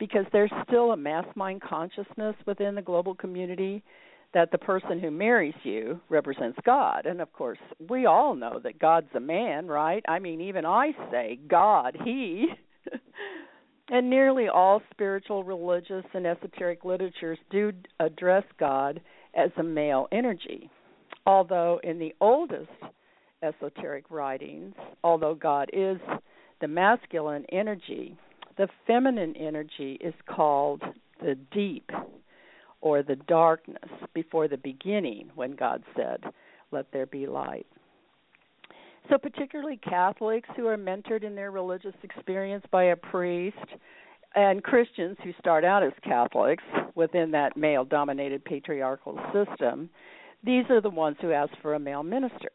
because 0.00 0.25
there's 0.33 0.50
still 0.66 0.92
a 0.92 0.97
mass 0.97 1.26
mind 1.37 1.61
consciousness 1.62 2.35
within 2.47 2.75
the 2.75 2.83
global 2.83 3.14
community 3.14 3.83
that 4.35 4.50
the 4.50 4.59
person 4.59 4.99
who 4.99 5.11
marries 5.11 5.54
you 5.62 6.00
represents 6.09 6.59
God. 6.64 7.07
And 7.07 7.21
of 7.21 7.33
course, 7.33 7.59
we 7.88 8.07
all 8.07 8.35
know 8.35 8.61
that 8.62 8.78
God's 8.78 9.09
a 9.14 9.21
man, 9.21 9.66
right? 9.66 10.02
I 10.09 10.18
mean, 10.18 10.40
even 10.40 10.66
I 10.66 10.90
say 11.11 11.38
God, 11.49 11.97
he. 12.04 12.49
and 13.88 14.11
nearly 14.11 14.49
all 14.49 14.83
spiritual, 14.90 15.45
religious, 15.45 16.04
and 16.12 16.26
esoteric 16.26 16.85
literatures 16.85 17.38
do 17.50 17.73
address 18.00 18.45
God 18.59 19.00
as 19.35 19.50
a 19.57 19.62
male 19.62 20.09
energy. 20.12 20.71
Although 21.26 21.80
in 21.83 21.99
the 21.99 22.14
oldest 22.21 22.71
esoteric 23.42 24.11
writings, 24.11 24.75
although 25.02 25.35
God 25.35 25.71
is 25.73 25.99
the 26.60 26.68
masculine 26.68 27.44
energy, 27.50 28.16
the 28.56 28.68
feminine 28.86 29.36
energy 29.36 29.98
is 30.00 30.14
called 30.26 30.82
the 31.20 31.36
deep 31.52 31.90
or 32.80 33.02
the 33.02 33.16
darkness 33.16 33.90
before 34.14 34.48
the 34.48 34.56
beginning 34.56 35.30
when 35.34 35.56
God 35.56 35.82
said, 35.96 36.22
Let 36.70 36.90
there 36.92 37.06
be 37.06 37.26
light. 37.26 37.66
So, 39.10 39.16
particularly 39.16 39.78
Catholics 39.78 40.48
who 40.56 40.66
are 40.66 40.76
mentored 40.76 41.24
in 41.24 41.34
their 41.34 41.50
religious 41.50 41.94
experience 42.02 42.64
by 42.70 42.84
a 42.84 42.96
priest, 42.96 43.56
and 44.34 44.62
Christians 44.62 45.16
who 45.24 45.32
start 45.38 45.64
out 45.64 45.82
as 45.82 45.92
Catholics 46.04 46.62
within 46.94 47.30
that 47.30 47.56
male 47.56 47.84
dominated 47.84 48.44
patriarchal 48.44 49.18
system, 49.32 49.88
these 50.44 50.64
are 50.68 50.80
the 50.82 50.90
ones 50.90 51.16
who 51.20 51.32
ask 51.32 51.52
for 51.62 51.74
a 51.74 51.78
male 51.78 52.02
minister. 52.02 52.50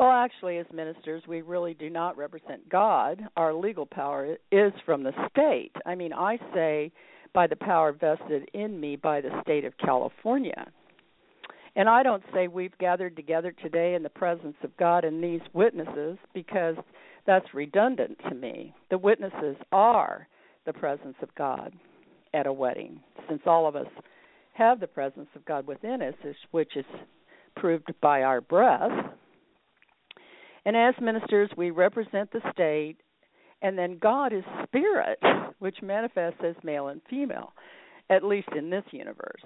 Well, 0.00 0.12
actually, 0.12 0.56
as 0.56 0.64
ministers, 0.72 1.22
we 1.28 1.42
really 1.42 1.74
do 1.74 1.90
not 1.90 2.16
represent 2.16 2.66
God. 2.70 3.20
Our 3.36 3.52
legal 3.52 3.84
power 3.84 4.38
is 4.50 4.72
from 4.86 5.02
the 5.02 5.12
state. 5.28 5.72
I 5.84 5.94
mean, 5.94 6.14
I 6.14 6.38
say 6.54 6.90
by 7.34 7.46
the 7.46 7.56
power 7.56 7.92
vested 7.92 8.48
in 8.54 8.80
me 8.80 8.96
by 8.96 9.20
the 9.20 9.28
state 9.42 9.66
of 9.66 9.76
California. 9.76 10.66
And 11.76 11.86
I 11.86 12.02
don't 12.02 12.22
say 12.32 12.48
we've 12.48 12.76
gathered 12.78 13.14
together 13.14 13.52
today 13.52 13.92
in 13.94 14.02
the 14.02 14.08
presence 14.08 14.56
of 14.64 14.74
God 14.78 15.04
and 15.04 15.22
these 15.22 15.42
witnesses 15.52 16.16
because 16.32 16.76
that's 17.26 17.52
redundant 17.52 18.16
to 18.26 18.34
me. 18.34 18.74
The 18.88 18.96
witnesses 18.96 19.56
are 19.70 20.26
the 20.64 20.72
presence 20.72 21.16
of 21.20 21.28
God 21.34 21.74
at 22.32 22.46
a 22.46 22.52
wedding, 22.54 23.00
since 23.28 23.42
all 23.44 23.68
of 23.68 23.76
us 23.76 23.88
have 24.54 24.80
the 24.80 24.86
presence 24.86 25.28
of 25.36 25.44
God 25.44 25.66
within 25.66 26.00
us, 26.00 26.14
which 26.52 26.74
is 26.74 26.86
proved 27.54 27.92
by 28.00 28.22
our 28.22 28.40
breath. 28.40 29.10
And 30.64 30.76
as 30.76 30.94
ministers, 31.00 31.50
we 31.56 31.70
represent 31.70 32.30
the 32.32 32.40
state 32.52 32.96
and 33.62 33.78
then 33.78 33.98
God 34.00 34.32
is 34.32 34.44
spirit, 34.64 35.18
which 35.58 35.82
manifests 35.82 36.40
as 36.44 36.54
male 36.62 36.88
and 36.88 37.00
female, 37.08 37.52
at 38.08 38.24
least 38.24 38.48
in 38.56 38.70
this 38.70 38.84
universe. 38.90 39.42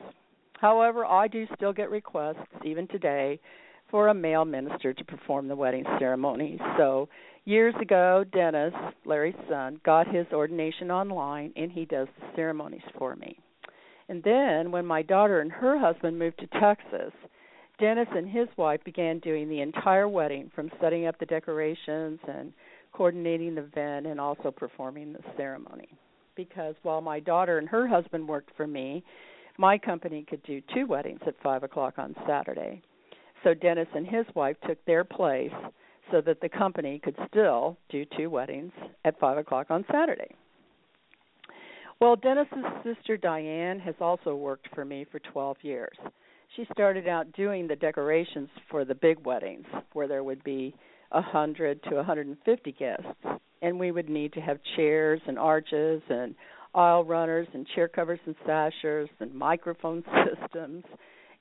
However, 0.61 1.05
I 1.05 1.29
do 1.29 1.47
still 1.57 1.73
get 1.73 1.91
requests, 1.91 2.47
even 2.65 2.87
today, 2.89 3.41
for 3.91 4.09
a 4.09 4.15
male 4.15 4.45
minister 4.45 4.93
to 4.95 5.05
perform 5.05 5.49
the 5.49 5.57
wedding 5.57 5.85
ceremony. 5.99 6.59
So, 6.79 7.09
years 7.45 7.75
ago, 7.81 8.25
Dennis, 8.33 8.73
Larry's 9.05 9.35
son, 9.49 9.81
got 9.85 10.09
his 10.09 10.27
ordination 10.33 10.91
online 10.91 11.53
and 11.57 11.71
he 11.71 11.85
does 11.85 12.09
the 12.19 12.27
ceremonies 12.35 12.83
for 12.99 13.15
me. 13.17 13.39
And 14.09 14.23
then, 14.23 14.71
when 14.71 14.87
my 14.87 15.03
daughter 15.03 15.41
and 15.41 15.51
her 15.51 15.79
husband 15.79 16.19
moved 16.19 16.39
to 16.39 16.61
Texas, 16.61 17.13
Dennis 17.79 18.09
and 18.15 18.29
his 18.29 18.49
wife 18.57 18.83
began 18.85 19.19
doing 19.19 19.49
the 19.49 19.61
entire 19.61 20.09
wedding 20.09 20.51
from 20.55 20.71
setting 20.81 21.07
up 21.07 21.19
the 21.19 21.27
decorations 21.27 22.21
and 22.29 22.53
coordinating 22.93 23.55
the 23.57 23.63
event 23.63 24.07
and 24.07 24.21
also 24.21 24.51
performing 24.51 25.13
the 25.13 25.19
ceremony. 25.37 25.89
Because 26.37 26.75
while 26.83 27.01
my 27.01 27.19
daughter 27.21 27.59
and 27.59 27.69
her 27.69 27.87
husband 27.87 28.29
worked 28.29 28.51
for 28.57 28.67
me, 28.67 29.03
my 29.59 29.79
company 29.79 30.25
could 30.29 30.43
do 30.45 30.63
two 30.73 30.87
weddings 30.87 31.21
at 31.27 31.35
five 31.43 31.63
o'clock 31.63 31.95
on 31.99 32.15
Saturday. 32.27 32.83
So 33.43 33.55
Dennis 33.55 33.89
and 33.95 34.07
his 34.07 34.27
wife 34.35 34.57
took 34.67 34.85
their 34.85 35.05
place 35.05 35.53
so 36.11 36.21
that 36.21 36.41
the 36.41 36.49
company 36.49 37.01
could 37.03 37.17
still 37.29 37.77
do 37.89 38.05
two 38.17 38.31
weddings 38.31 38.73
at 39.05 39.19
five 39.19 39.39
o'clock 39.39 39.67
on 39.71 39.85
Saturday. 39.93 40.35
Well, 42.01 42.17
Dennis's 42.17 42.65
sister 42.83 43.17
Diane 43.17 43.79
has 43.81 43.95
also 44.01 44.35
worked 44.35 44.69
for 44.75 44.85
me 44.85 45.07
for 45.11 45.19
12 45.19 45.57
years. 45.63 45.97
She 46.57 46.67
started 46.73 47.09
out 47.09 47.33
doing 47.33 47.67
the 47.67 47.75
decorations 47.75 48.49
for 48.71 48.85
the 48.85 48.95
big 48.95 49.27
weddings, 49.27 49.67
where 49.93 50.07
there 50.07 50.23
would 50.23 50.45
be 50.45 50.73
a 51.11 51.21
100 51.21 51.83
to 51.85 51.95
a 51.95 51.97
150 51.97 52.73
guests, 52.73 53.07
and 53.61 53.81
we 53.81 53.91
would 53.91 54.09
need 54.09 54.33
to 54.35 54.41
have 54.41 54.59
chairs 54.77 55.21
and 55.27 55.37
arches 55.37 56.01
and 56.09 56.37
aisle 56.73 57.05
runners 57.05 57.49
and 57.55 57.67
chair 57.75 57.89
covers 57.89 58.21
and 58.27 58.37
sashers 58.47 59.09
and 59.19 59.35
microphone 59.35 60.05
systems 60.41 60.85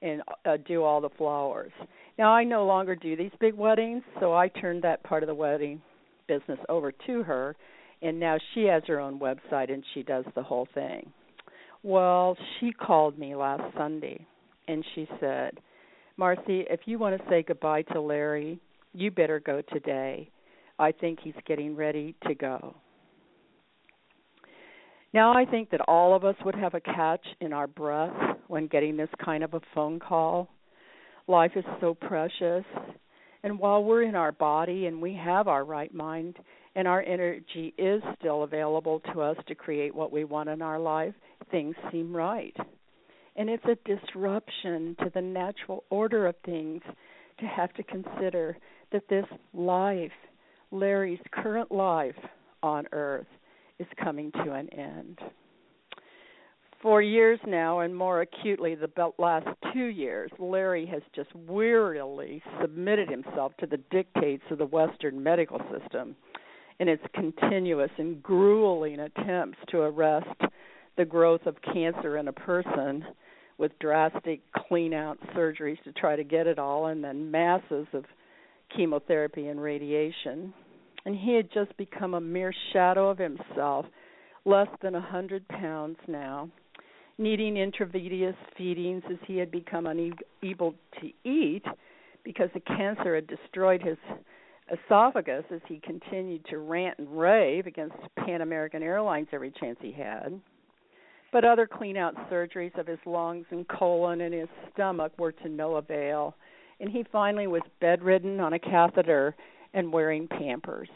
and 0.01 0.23
uh, 0.45 0.57
do 0.65 0.83
all 0.83 0.99
the 0.99 1.09
flowers. 1.11 1.71
Now 2.17 2.33
I 2.33 2.43
no 2.43 2.65
longer 2.65 2.95
do 2.95 3.15
these 3.15 3.31
big 3.39 3.53
weddings, 3.53 4.03
so 4.19 4.33
I 4.33 4.47
turned 4.47 4.83
that 4.83 5.03
part 5.03 5.21
of 5.21 5.27
the 5.27 5.35
wedding 5.35 5.81
business 6.27 6.59
over 6.69 6.91
to 6.91 7.23
her 7.23 7.55
and 8.01 8.19
now 8.19 8.37
she 8.53 8.63
has 8.65 8.83
her 8.87 8.99
own 8.99 9.19
website 9.19 9.71
and 9.71 9.83
she 9.93 10.03
does 10.03 10.25
the 10.35 10.43
whole 10.43 10.67
thing. 10.73 11.11
Well, 11.83 12.35
she 12.59 12.71
called 12.71 13.17
me 13.17 13.35
last 13.35 13.63
Sunday 13.77 14.25
and 14.67 14.83
she 14.95 15.07
said, 15.19 15.59
"Marcy, 16.17 16.65
if 16.69 16.81
you 16.85 16.99
want 16.99 17.19
to 17.19 17.29
say 17.29 17.43
goodbye 17.43 17.83
to 17.83 18.01
Larry, 18.01 18.59
you 18.93 19.11
better 19.11 19.39
go 19.39 19.61
today. 19.61 20.29
I 20.79 20.91
think 20.91 21.19
he's 21.21 21.33
getting 21.45 21.75
ready 21.75 22.15
to 22.27 22.35
go." 22.35 22.75
Now, 25.13 25.31
I 25.31 25.45
think 25.45 25.69
that 25.69 25.81
all 25.81 26.15
of 26.15 26.25
us 26.25 26.35
would 26.43 26.55
have 26.55 26.73
a 26.73 26.81
catch 26.81 27.25
in 27.39 27.53
our 27.53 27.67
breath 27.67 28.37
when 28.47 28.67
getting 28.67 28.97
this 28.97 29.09
kind 29.23 29.43
of 29.43 29.53
a 29.53 29.61
phone 29.75 29.99
call. 29.99 30.49
Life 31.27 31.51
is 31.55 31.65
so 31.79 31.93
precious. 31.93 32.65
And 33.43 33.59
while 33.59 33.83
we're 33.83 34.03
in 34.03 34.15
our 34.15 34.31
body 34.31 34.87
and 34.87 35.01
we 35.01 35.13
have 35.13 35.47
our 35.47 35.63
right 35.65 35.93
mind 35.93 36.37
and 36.75 36.87
our 36.87 37.01
energy 37.03 37.73
is 37.77 38.01
still 38.19 38.43
available 38.43 39.01
to 39.13 39.21
us 39.21 39.37
to 39.47 39.53
create 39.53 39.93
what 39.93 40.11
we 40.11 40.23
want 40.23 40.49
in 40.49 40.61
our 40.61 40.79
life, 40.79 41.13
things 41.51 41.75
seem 41.91 42.15
right. 42.15 42.55
And 43.35 43.49
it's 43.49 43.65
a 43.65 43.77
disruption 43.85 44.95
to 45.03 45.11
the 45.13 45.21
natural 45.21 45.83
order 45.89 46.27
of 46.27 46.35
things 46.45 46.81
to 47.39 47.45
have 47.45 47.73
to 47.73 47.83
consider 47.83 48.57
that 48.91 49.07
this 49.09 49.25
life, 49.53 50.11
Larry's 50.71 51.19
current 51.31 51.71
life 51.71 52.15
on 52.61 52.85
earth, 52.91 53.27
is 53.79 53.87
coming 54.01 54.31
to 54.43 54.53
an 54.53 54.69
end. 54.73 55.19
For 56.81 57.01
years 57.01 57.39
now, 57.47 57.79
and 57.79 57.95
more 57.95 58.21
acutely 58.21 58.75
the 58.75 58.89
last 59.17 59.47
two 59.73 59.85
years, 59.85 60.29
Larry 60.37 60.85
has 60.87 61.01
just 61.15 61.33
wearily 61.33 62.43
submitted 62.61 63.09
himself 63.09 63.53
to 63.59 63.65
the 63.65 63.79
dictates 63.89 64.43
of 64.51 64.57
the 64.57 64.65
Western 64.65 65.23
medical 65.23 65.61
system 65.71 66.15
in 66.79 66.89
its 66.89 67.03
continuous 67.13 67.91
and 67.97 68.21
grueling 68.21 68.99
attempts 68.99 69.59
to 69.69 69.79
arrest 69.79 70.41
the 70.97 71.05
growth 71.05 71.45
of 71.45 71.55
cancer 71.61 72.17
in 72.17 72.27
a 72.27 72.33
person 72.33 73.05
with 73.57 73.77
drastic 73.79 74.41
clean 74.67 74.93
out 74.93 75.17
surgeries 75.35 75.81
to 75.83 75.91
try 75.93 76.15
to 76.15 76.23
get 76.23 76.47
it 76.47 76.59
all, 76.59 76.87
and 76.87 77.03
then 77.03 77.29
masses 77.31 77.87
of 77.93 78.05
chemotherapy 78.75 79.47
and 79.47 79.61
radiation 79.61 80.53
and 81.05 81.15
he 81.15 81.35
had 81.35 81.51
just 81.51 81.75
become 81.77 82.13
a 82.13 82.21
mere 82.21 82.53
shadow 82.71 83.09
of 83.09 83.17
himself, 83.17 83.85
less 84.45 84.67
than 84.81 84.95
a 84.95 85.01
hundred 85.01 85.47
pounds 85.47 85.97
now, 86.07 86.49
needing 87.17 87.57
intravenous 87.57 88.35
feedings 88.57 89.03
as 89.09 89.17
he 89.27 89.37
had 89.37 89.51
become 89.51 89.85
unable 89.85 90.73
to 91.01 91.29
eat 91.29 91.63
because 92.23 92.49
the 92.53 92.59
cancer 92.61 93.15
had 93.15 93.27
destroyed 93.27 93.81
his 93.81 93.97
esophagus 94.71 95.43
as 95.53 95.61
he 95.67 95.79
continued 95.83 96.45
to 96.45 96.57
rant 96.57 96.97
and 96.97 97.19
rave 97.19 97.67
against 97.67 97.95
Pan 98.17 98.41
American 98.41 98.81
Airlines 98.81 99.27
every 99.33 99.51
chance 99.59 99.77
he 99.81 99.91
had. 99.91 100.39
But 101.33 101.45
other 101.45 101.65
clean 101.65 101.97
out 101.97 102.15
surgeries 102.29 102.77
of 102.77 102.85
his 102.85 102.99
lungs 103.07 103.47
and 103.49 103.67
colon 103.67 104.21
and 104.21 104.35
his 104.35 104.47
stomach 104.71 105.13
were 105.17 105.31
to 105.31 105.49
no 105.49 105.77
avail, 105.77 106.35
and 106.79 106.91
he 106.91 107.03
finally 107.11 107.47
was 107.47 107.63
bedridden 107.81 108.39
on 108.39 108.53
a 108.53 108.59
catheter 108.59 109.35
and 109.73 109.91
wearing 109.91 110.27
Pampers. 110.27 110.89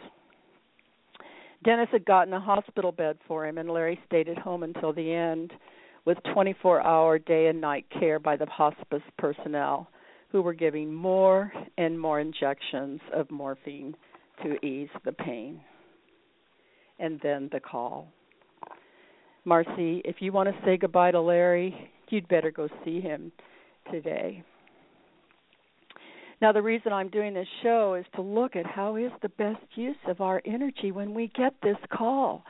Dennis 1.63 1.89
had 1.91 2.05
gotten 2.05 2.33
a 2.33 2.39
hospital 2.39 2.91
bed 2.91 3.17
for 3.27 3.47
him, 3.47 3.57
and 3.57 3.67
Larry 3.67 3.99
stayed 4.05 4.29
at 4.29 4.37
home 4.37 4.61
until 4.61 4.93
the 4.93 5.11
end 5.11 5.53
with 6.05 6.19
24 6.31 6.81
hour 6.81 7.17
day 7.17 7.47
and 7.47 7.59
night 7.59 7.87
care 7.99 8.19
by 8.19 8.37
the 8.37 8.45
hospice 8.45 9.01
personnel 9.17 9.89
who 10.31 10.43
were 10.43 10.53
giving 10.53 10.93
more 10.93 11.51
and 11.79 11.99
more 11.99 12.19
injections 12.19 13.01
of 13.11 13.31
morphine 13.31 13.95
to 14.43 14.63
ease 14.63 14.89
the 15.03 15.11
pain. 15.11 15.61
And 16.99 17.19
then 17.23 17.49
the 17.51 17.59
call. 17.59 18.13
Marcy, 19.47 20.01
if 20.03 20.17
you 20.19 20.33
want 20.33 20.49
to 20.49 20.65
say 20.65 20.75
goodbye 20.75 21.11
to 21.11 21.21
Larry, 21.21 21.73
you'd 22.09 22.27
better 22.27 22.51
go 22.51 22.67
see 22.83 22.99
him 22.99 23.31
today. 23.89 24.43
Now, 26.41 26.51
the 26.51 26.61
reason 26.61 26.91
I'm 26.91 27.07
doing 27.07 27.33
this 27.33 27.47
show 27.63 27.93
is 27.93 28.05
to 28.15 28.21
look 28.21 28.57
at 28.57 28.65
how 28.65 28.97
is 28.97 29.09
the 29.21 29.29
best 29.29 29.63
use 29.75 29.95
of 30.05 30.19
our 30.19 30.41
energy 30.45 30.91
when 30.91 31.13
we 31.13 31.31
get 31.33 31.53
this 31.63 31.77
call. 31.93 32.43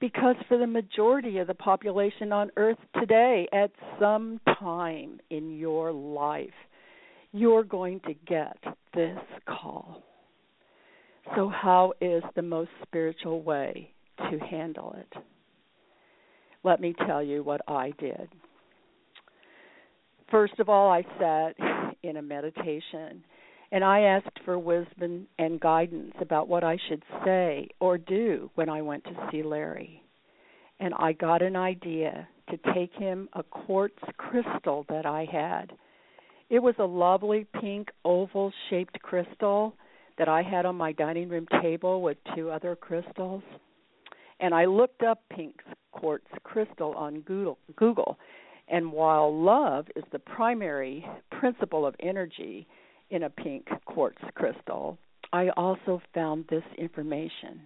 Because 0.00 0.34
for 0.48 0.58
the 0.58 0.66
majority 0.66 1.38
of 1.38 1.46
the 1.46 1.54
population 1.54 2.32
on 2.32 2.50
earth 2.56 2.78
today, 2.98 3.46
at 3.52 3.70
some 4.00 4.40
time 4.58 5.20
in 5.30 5.56
your 5.56 5.92
life, 5.92 6.50
you're 7.30 7.62
going 7.62 8.00
to 8.08 8.14
get 8.26 8.58
this 8.92 9.18
call. 9.46 10.02
So, 11.36 11.48
how 11.48 11.92
is 12.00 12.24
the 12.34 12.42
most 12.42 12.70
spiritual 12.82 13.40
way 13.40 13.92
to 14.18 14.38
handle 14.40 14.96
it? 14.98 15.22
Let 16.64 16.80
me 16.80 16.94
tell 17.06 17.22
you 17.22 17.44
what 17.44 17.60
I 17.68 17.92
did. 17.98 18.28
First 20.30 20.58
of 20.58 20.68
all, 20.70 20.90
I 20.90 21.02
sat 21.20 21.54
in 22.02 22.16
a 22.16 22.22
meditation 22.22 23.22
and 23.70 23.84
I 23.84 24.00
asked 24.00 24.38
for 24.44 24.58
wisdom 24.58 25.26
and 25.38 25.60
guidance 25.60 26.14
about 26.20 26.48
what 26.48 26.64
I 26.64 26.78
should 26.88 27.02
say 27.24 27.68
or 27.80 27.98
do 27.98 28.50
when 28.54 28.68
I 28.68 28.82
went 28.82 29.04
to 29.04 29.28
see 29.30 29.42
Larry. 29.42 30.02
And 30.80 30.94
I 30.94 31.12
got 31.12 31.42
an 31.42 31.54
idea 31.54 32.26
to 32.50 32.72
take 32.74 32.92
him 32.94 33.28
a 33.34 33.42
quartz 33.42 33.98
crystal 34.16 34.86
that 34.88 35.06
I 35.06 35.26
had. 35.30 35.72
It 36.50 36.60
was 36.60 36.74
a 36.78 36.84
lovely 36.84 37.46
pink 37.60 37.90
oval 38.04 38.52
shaped 38.70 39.00
crystal 39.02 39.74
that 40.18 40.28
I 40.28 40.42
had 40.42 40.66
on 40.66 40.76
my 40.76 40.92
dining 40.92 41.28
room 41.28 41.46
table 41.62 42.00
with 42.00 42.16
two 42.34 42.50
other 42.50 42.76
crystals. 42.76 43.42
And 44.40 44.54
I 44.54 44.64
looked 44.64 45.02
up 45.02 45.22
pink 45.30 45.60
quartz 45.92 46.26
crystal 46.42 46.92
on 46.94 47.20
Google, 47.20 47.58
Google 47.76 48.18
and 48.68 48.92
while 48.92 49.34
love 49.34 49.86
is 49.94 50.04
the 50.12 50.18
primary 50.18 51.06
principle 51.38 51.86
of 51.86 51.94
energy 52.00 52.66
in 53.10 53.24
a 53.24 53.30
pink 53.30 53.68
quartz 53.84 54.22
crystal, 54.34 54.98
I 55.32 55.50
also 55.50 56.00
found 56.14 56.46
this 56.48 56.64
information. 56.78 57.60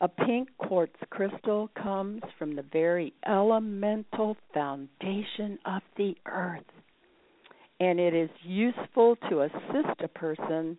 A 0.00 0.08
pink 0.08 0.48
quartz 0.58 0.96
crystal 1.08 1.70
comes 1.80 2.22
from 2.38 2.54
the 2.54 2.64
very 2.72 3.14
elemental 3.26 4.36
foundation 4.52 5.58
of 5.64 5.82
the 5.96 6.14
earth, 6.26 6.62
and 7.80 7.98
it 7.98 8.12
is 8.12 8.30
useful 8.42 9.16
to 9.30 9.42
assist 9.42 10.00
a 10.02 10.08
person 10.08 10.76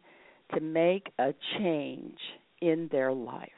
to 0.53 0.59
make 0.61 1.11
a 1.17 1.33
change 1.57 2.19
in 2.61 2.87
their 2.91 3.11
life. 3.11 3.49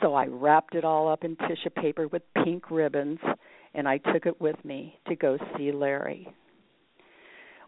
So 0.00 0.14
I 0.14 0.26
wrapped 0.26 0.74
it 0.74 0.84
all 0.84 1.08
up 1.08 1.24
in 1.24 1.36
tissue 1.36 1.70
paper 1.70 2.08
with 2.08 2.22
pink 2.44 2.70
ribbons 2.70 3.18
and 3.74 3.88
I 3.88 3.98
took 3.98 4.26
it 4.26 4.40
with 4.40 4.62
me 4.64 4.98
to 5.08 5.16
go 5.16 5.38
see 5.56 5.72
Larry. 5.72 6.28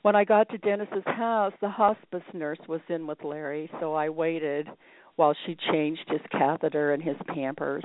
When 0.02 0.16
I 0.16 0.24
got 0.24 0.48
to 0.48 0.58
Dennis's 0.58 1.04
house, 1.06 1.52
the 1.60 1.68
hospice 1.68 2.22
nurse 2.34 2.58
was 2.68 2.80
in 2.88 3.06
with 3.06 3.22
Larry, 3.22 3.70
so 3.78 3.94
I 3.94 4.08
waited 4.08 4.68
while 5.14 5.34
she 5.46 5.56
changed 5.70 6.08
his 6.08 6.20
catheter 6.32 6.92
and 6.92 7.02
his 7.02 7.16
pampers 7.28 7.84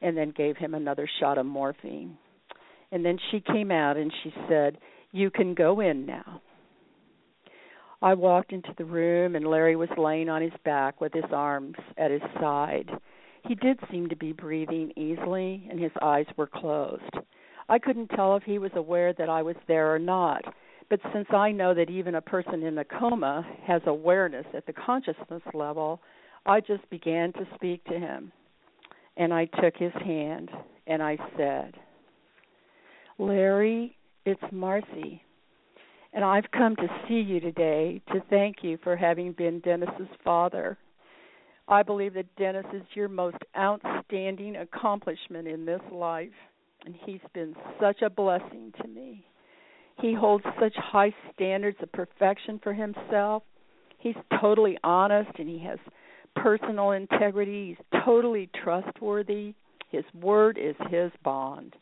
and 0.00 0.16
then 0.16 0.32
gave 0.34 0.56
him 0.56 0.74
another 0.74 1.08
shot 1.20 1.36
of 1.36 1.44
morphine. 1.44 2.16
And 2.90 3.04
then 3.04 3.18
she 3.30 3.40
came 3.40 3.70
out 3.70 3.96
and 3.96 4.10
she 4.22 4.32
said, 4.48 4.78
You 5.12 5.30
can 5.30 5.54
go 5.54 5.80
in 5.80 6.06
now. 6.06 6.40
I 8.00 8.14
walked 8.14 8.52
into 8.52 8.72
the 8.78 8.84
room 8.84 9.34
and 9.34 9.46
Larry 9.46 9.76
was 9.76 9.88
laying 9.98 10.28
on 10.28 10.40
his 10.40 10.52
back 10.64 11.00
with 11.00 11.12
his 11.12 11.24
arms 11.32 11.76
at 11.98 12.12
his 12.12 12.22
side. 12.40 12.88
He 13.48 13.54
did 13.54 13.80
seem 13.90 14.10
to 14.10 14.16
be 14.16 14.32
breathing 14.32 14.92
easily 14.94 15.66
and 15.70 15.80
his 15.80 15.90
eyes 16.02 16.26
were 16.36 16.46
closed. 16.46 17.16
I 17.70 17.78
couldn't 17.78 18.08
tell 18.08 18.36
if 18.36 18.42
he 18.42 18.58
was 18.58 18.70
aware 18.74 19.14
that 19.14 19.30
I 19.30 19.40
was 19.40 19.56
there 19.66 19.94
or 19.94 19.98
not, 19.98 20.44
but 20.90 21.00
since 21.14 21.28
I 21.30 21.50
know 21.50 21.72
that 21.72 21.88
even 21.88 22.16
a 22.16 22.20
person 22.20 22.62
in 22.62 22.76
a 22.76 22.84
coma 22.84 23.46
has 23.66 23.80
awareness 23.86 24.44
at 24.54 24.66
the 24.66 24.74
consciousness 24.74 25.42
level, 25.54 26.00
I 26.44 26.60
just 26.60 26.88
began 26.90 27.32
to 27.34 27.46
speak 27.54 27.82
to 27.84 27.98
him. 27.98 28.32
And 29.16 29.32
I 29.32 29.46
took 29.46 29.76
his 29.76 29.92
hand 29.94 30.50
and 30.86 31.02
I 31.02 31.16
said, 31.38 31.74
Larry, 33.18 33.96
it's 34.26 34.42
Marcy. 34.52 35.22
And 36.12 36.22
I've 36.22 36.50
come 36.52 36.76
to 36.76 36.88
see 37.08 37.20
you 37.20 37.40
today 37.40 38.02
to 38.12 38.20
thank 38.28 38.56
you 38.62 38.78
for 38.84 38.94
having 38.94 39.32
been 39.32 39.60
Dennis's 39.60 40.08
father. 40.22 40.76
I 41.68 41.82
believe 41.82 42.14
that 42.14 42.34
Dennis 42.36 42.64
is 42.72 42.82
your 42.94 43.08
most 43.08 43.36
outstanding 43.56 44.56
accomplishment 44.56 45.46
in 45.46 45.66
this 45.66 45.82
life, 45.92 46.32
and 46.86 46.94
he's 47.04 47.20
been 47.34 47.54
such 47.78 48.00
a 48.02 48.08
blessing 48.08 48.72
to 48.80 48.88
me. 48.88 49.26
He 50.00 50.14
holds 50.14 50.44
such 50.60 50.74
high 50.76 51.14
standards 51.34 51.76
of 51.82 51.92
perfection 51.92 52.60
for 52.62 52.72
himself. 52.72 53.42
He's 53.98 54.14
totally 54.40 54.78
honest 54.84 55.30
and 55.38 55.48
he 55.48 55.58
has 55.64 55.78
personal 56.36 56.92
integrity. 56.92 57.68
He's 57.68 58.00
totally 58.04 58.48
trustworthy. 58.62 59.54
His 59.90 60.04
word 60.14 60.56
is 60.56 60.76
his 60.88 61.10
bond. 61.24 61.74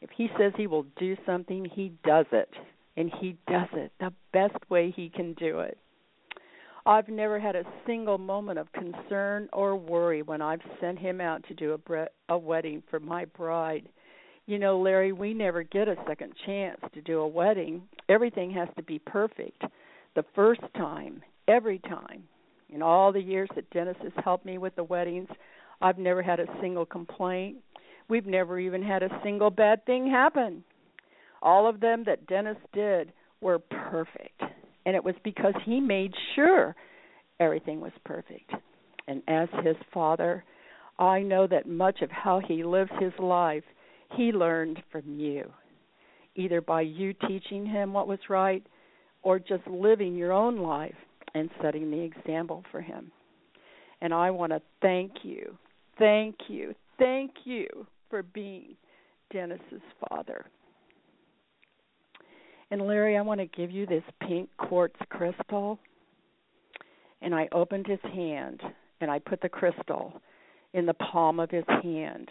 If 0.00 0.10
he 0.16 0.28
says 0.38 0.52
he 0.56 0.68
will 0.68 0.86
do 0.96 1.16
something, 1.26 1.64
he 1.64 1.92
does 2.04 2.26
it. 2.30 2.50
And 2.96 3.10
he 3.20 3.36
does 3.48 3.68
it 3.72 3.90
the 3.98 4.12
best 4.32 4.56
way 4.70 4.92
he 4.94 5.10
can 5.10 5.34
do 5.34 5.60
it. 5.60 5.76
I've 6.86 7.08
never 7.08 7.40
had 7.40 7.56
a 7.56 7.64
single 7.84 8.16
moment 8.16 8.60
of 8.60 8.72
concern 8.72 9.48
or 9.52 9.74
worry 9.74 10.22
when 10.22 10.40
I've 10.40 10.60
sent 10.80 11.00
him 11.00 11.20
out 11.20 11.42
to 11.48 11.54
do 11.54 11.72
a, 11.72 11.78
bre- 11.78 12.12
a 12.28 12.38
wedding 12.38 12.80
for 12.88 13.00
my 13.00 13.24
bride. 13.24 13.88
You 14.46 14.60
know, 14.60 14.78
Larry, 14.78 15.10
we 15.10 15.34
never 15.34 15.64
get 15.64 15.88
a 15.88 15.96
second 16.06 16.32
chance 16.46 16.78
to 16.94 17.02
do 17.02 17.18
a 17.18 17.26
wedding. 17.26 17.82
Everything 18.08 18.52
has 18.52 18.68
to 18.76 18.84
be 18.84 19.00
perfect 19.00 19.62
the 20.14 20.24
first 20.36 20.60
time, 20.76 21.22
every 21.48 21.80
time. 21.80 22.22
In 22.72 22.82
all 22.82 23.12
the 23.12 23.20
years 23.20 23.48
that 23.56 23.68
Dennis 23.70 23.96
has 24.02 24.12
helped 24.22 24.46
me 24.46 24.56
with 24.56 24.76
the 24.76 24.84
weddings, 24.84 25.28
I've 25.80 25.98
never 25.98 26.22
had 26.22 26.38
a 26.38 26.46
single 26.60 26.86
complaint. 26.86 27.56
We've 28.08 28.26
never 28.26 28.60
even 28.60 28.82
had 28.82 29.02
a 29.02 29.20
single 29.24 29.50
bad 29.50 29.84
thing 29.86 30.08
happen. 30.08 30.62
All 31.42 31.68
of 31.68 31.80
them 31.80 32.04
that 32.06 32.28
Dennis 32.28 32.58
did 32.72 33.12
were 33.40 33.58
perfect. 33.58 34.40
And 34.86 34.96
it 34.96 35.04
was 35.04 35.16
because 35.22 35.54
he 35.66 35.80
made 35.80 36.14
sure 36.34 36.74
everything 37.40 37.80
was 37.80 37.92
perfect. 38.04 38.50
And 39.08 39.22
as 39.28 39.48
his 39.62 39.76
father, 39.92 40.44
I 40.98 41.20
know 41.20 41.46
that 41.48 41.68
much 41.68 42.00
of 42.00 42.10
how 42.10 42.40
he 42.40 42.64
lives 42.64 42.90
his 42.98 43.12
life 43.18 43.64
he 44.16 44.32
learned 44.32 44.82
from 44.90 45.18
you, 45.18 45.52
either 46.36 46.60
by 46.60 46.82
you 46.82 47.12
teaching 47.28 47.66
him 47.66 47.92
what 47.92 48.08
was 48.08 48.20
right 48.30 48.64
or 49.22 49.38
just 49.38 49.66
living 49.66 50.14
your 50.14 50.32
own 50.32 50.58
life 50.58 50.94
and 51.34 51.50
setting 51.60 51.90
the 51.90 52.00
example 52.00 52.62
for 52.70 52.80
him. 52.80 53.10
And 54.00 54.14
I 54.14 54.30
want 54.30 54.52
to 54.52 54.62
thank 54.80 55.12
you, 55.24 55.58
thank 55.98 56.36
you, 56.48 56.74
thank 56.98 57.32
you 57.44 57.66
for 58.08 58.22
being 58.22 58.76
Dennis's 59.32 59.82
father. 60.08 60.46
And 62.70 62.82
Larry, 62.86 63.16
I 63.16 63.22
want 63.22 63.40
to 63.40 63.46
give 63.46 63.70
you 63.70 63.86
this 63.86 64.02
pink 64.20 64.48
quartz 64.58 64.96
crystal. 65.08 65.78
And 67.22 67.34
I 67.34 67.48
opened 67.52 67.86
his 67.86 68.00
hand 68.12 68.60
and 69.00 69.10
I 69.10 69.18
put 69.18 69.40
the 69.40 69.48
crystal 69.48 70.20
in 70.72 70.86
the 70.86 70.94
palm 70.94 71.38
of 71.38 71.50
his 71.50 71.64
hand. 71.82 72.28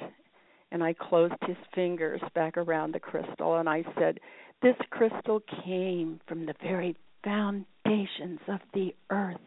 And 0.71 0.83
I 0.83 0.93
closed 0.93 1.33
his 1.47 1.57
fingers 1.73 2.21
back 2.33 2.57
around 2.57 2.93
the 2.93 2.99
crystal 2.99 3.57
and 3.57 3.69
I 3.69 3.83
said, 3.97 4.19
This 4.61 4.75
crystal 4.89 5.41
came 5.63 6.19
from 6.27 6.45
the 6.45 6.55
very 6.61 6.97
foundations 7.23 8.39
of 8.47 8.59
the 8.73 8.93
earth. 9.09 9.37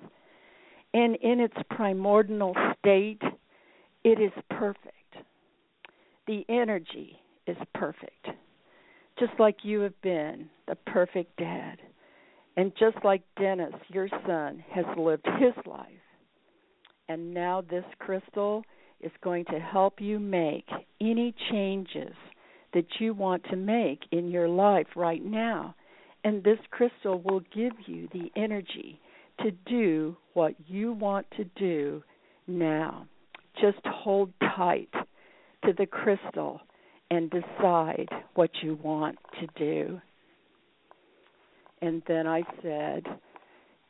And 0.95 1.17
in 1.17 1.41
its 1.41 1.57
primordial 1.71 2.55
state, 2.79 3.21
it 4.05 4.21
is 4.21 4.33
perfect. 4.51 4.95
The 6.27 6.47
energy 6.49 7.19
is 7.47 7.57
perfect 7.75 8.29
just 9.19 9.39
like 9.39 9.57
you 9.63 9.81
have 9.81 10.01
been 10.03 10.49
the 10.67 10.77
perfect 10.87 11.37
dad. 11.37 11.79
And 12.57 12.73
just 12.79 12.97
like 13.05 13.23
Dennis, 13.41 13.75
your 13.89 14.09
son, 14.27 14.65
has 14.73 14.85
lived 14.97 15.27
his 15.39 15.55
life. 15.65 15.87
And 17.09 17.33
now 17.33 17.63
this 17.63 17.85
crystal 17.99 18.65
is 19.01 19.13
going 19.23 19.45
to 19.47 19.61
help 19.61 20.01
you 20.01 20.19
make 20.19 20.67
any 21.01 21.35
changes 21.51 22.15
that 22.75 22.87
you 22.99 23.15
want 23.15 23.45
to 23.45 23.57
make 23.57 24.01
in 24.11 24.29
your 24.29 24.49
life 24.49 24.89
right 24.97 25.25
now. 25.25 25.75
And 26.25 26.43
this 26.43 26.59
crystal 26.71 27.23
will 27.25 27.41
give 27.55 27.73
you 27.87 28.09
the 28.13 28.31
energy 28.37 29.01
to 29.43 29.53
do 29.67 30.17
what 30.35 30.55
you 30.67 30.93
want 30.93 31.27
to 31.37 31.45
do 31.57 32.03
now. 32.47 33.07
Just 33.61 33.79
hold 33.87 34.33
tight 34.41 34.91
to 35.65 35.73
the 35.73 35.87
crystal 35.87 36.61
and 37.11 37.31
decide 37.31 38.09
what 38.35 38.51
you 38.63 38.79
want 38.83 39.19
to 39.41 39.47
do. 39.57 40.01
And 41.81 42.03
then 42.07 42.27
I 42.27 42.43
said, 42.63 43.05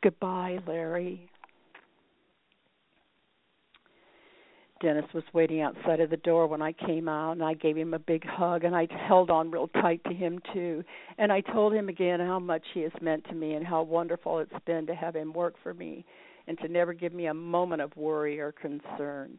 Goodbye, 0.01 0.59
Larry. 0.65 1.29
Dennis 4.81 5.05
was 5.13 5.25
waiting 5.33 5.59
outside 5.59 5.99
of 5.99 6.09
the 6.09 6.17
door 6.17 6.47
when 6.47 6.61
I 6.61 6.71
came 6.71 7.09
out, 7.09 7.33
and 7.33 7.43
I 7.43 7.53
gave 7.53 7.75
him 7.75 7.93
a 7.93 7.99
big 7.99 8.25
hug, 8.25 8.63
and 8.63 8.73
I 8.73 8.87
held 9.07 9.29
on 9.29 9.51
real 9.51 9.67
tight 9.67 10.01
to 10.05 10.13
him 10.13 10.39
too. 10.53 10.85
And 11.17 11.33
I 11.33 11.41
told 11.41 11.73
him 11.73 11.89
again 11.89 12.21
how 12.21 12.39
much 12.39 12.63
he 12.73 12.81
has 12.81 12.91
meant 13.01 13.25
to 13.27 13.35
me 13.35 13.55
and 13.55 13.67
how 13.67 13.83
wonderful 13.83 14.39
it's 14.39 14.53
been 14.65 14.87
to 14.87 14.95
have 14.95 15.15
him 15.15 15.33
work 15.33 15.55
for 15.61 15.73
me 15.73 16.05
and 16.47 16.57
to 16.59 16.69
never 16.69 16.93
give 16.93 17.13
me 17.13 17.27
a 17.27 17.33
moment 17.33 17.81
of 17.81 17.95
worry 17.97 18.39
or 18.39 18.53
concern. 18.53 19.37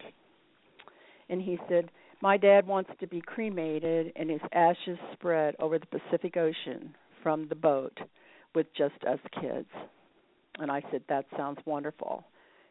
And 1.30 1.40
he 1.40 1.58
said, 1.68 1.90
my 2.22 2.36
dad 2.36 2.66
wants 2.66 2.90
to 3.00 3.06
be 3.06 3.20
cremated 3.20 4.12
and 4.16 4.30
his 4.30 4.40
ashes 4.52 4.98
spread 5.12 5.54
over 5.58 5.78
the 5.78 5.86
Pacific 5.86 6.36
Ocean 6.36 6.94
from 7.22 7.48
the 7.48 7.54
boat 7.54 7.98
with 8.54 8.66
just 8.76 9.02
us 9.04 9.18
kids. 9.40 9.68
And 10.58 10.70
I 10.70 10.82
said, 10.90 11.02
That 11.08 11.26
sounds 11.36 11.58
wonderful. 11.64 12.24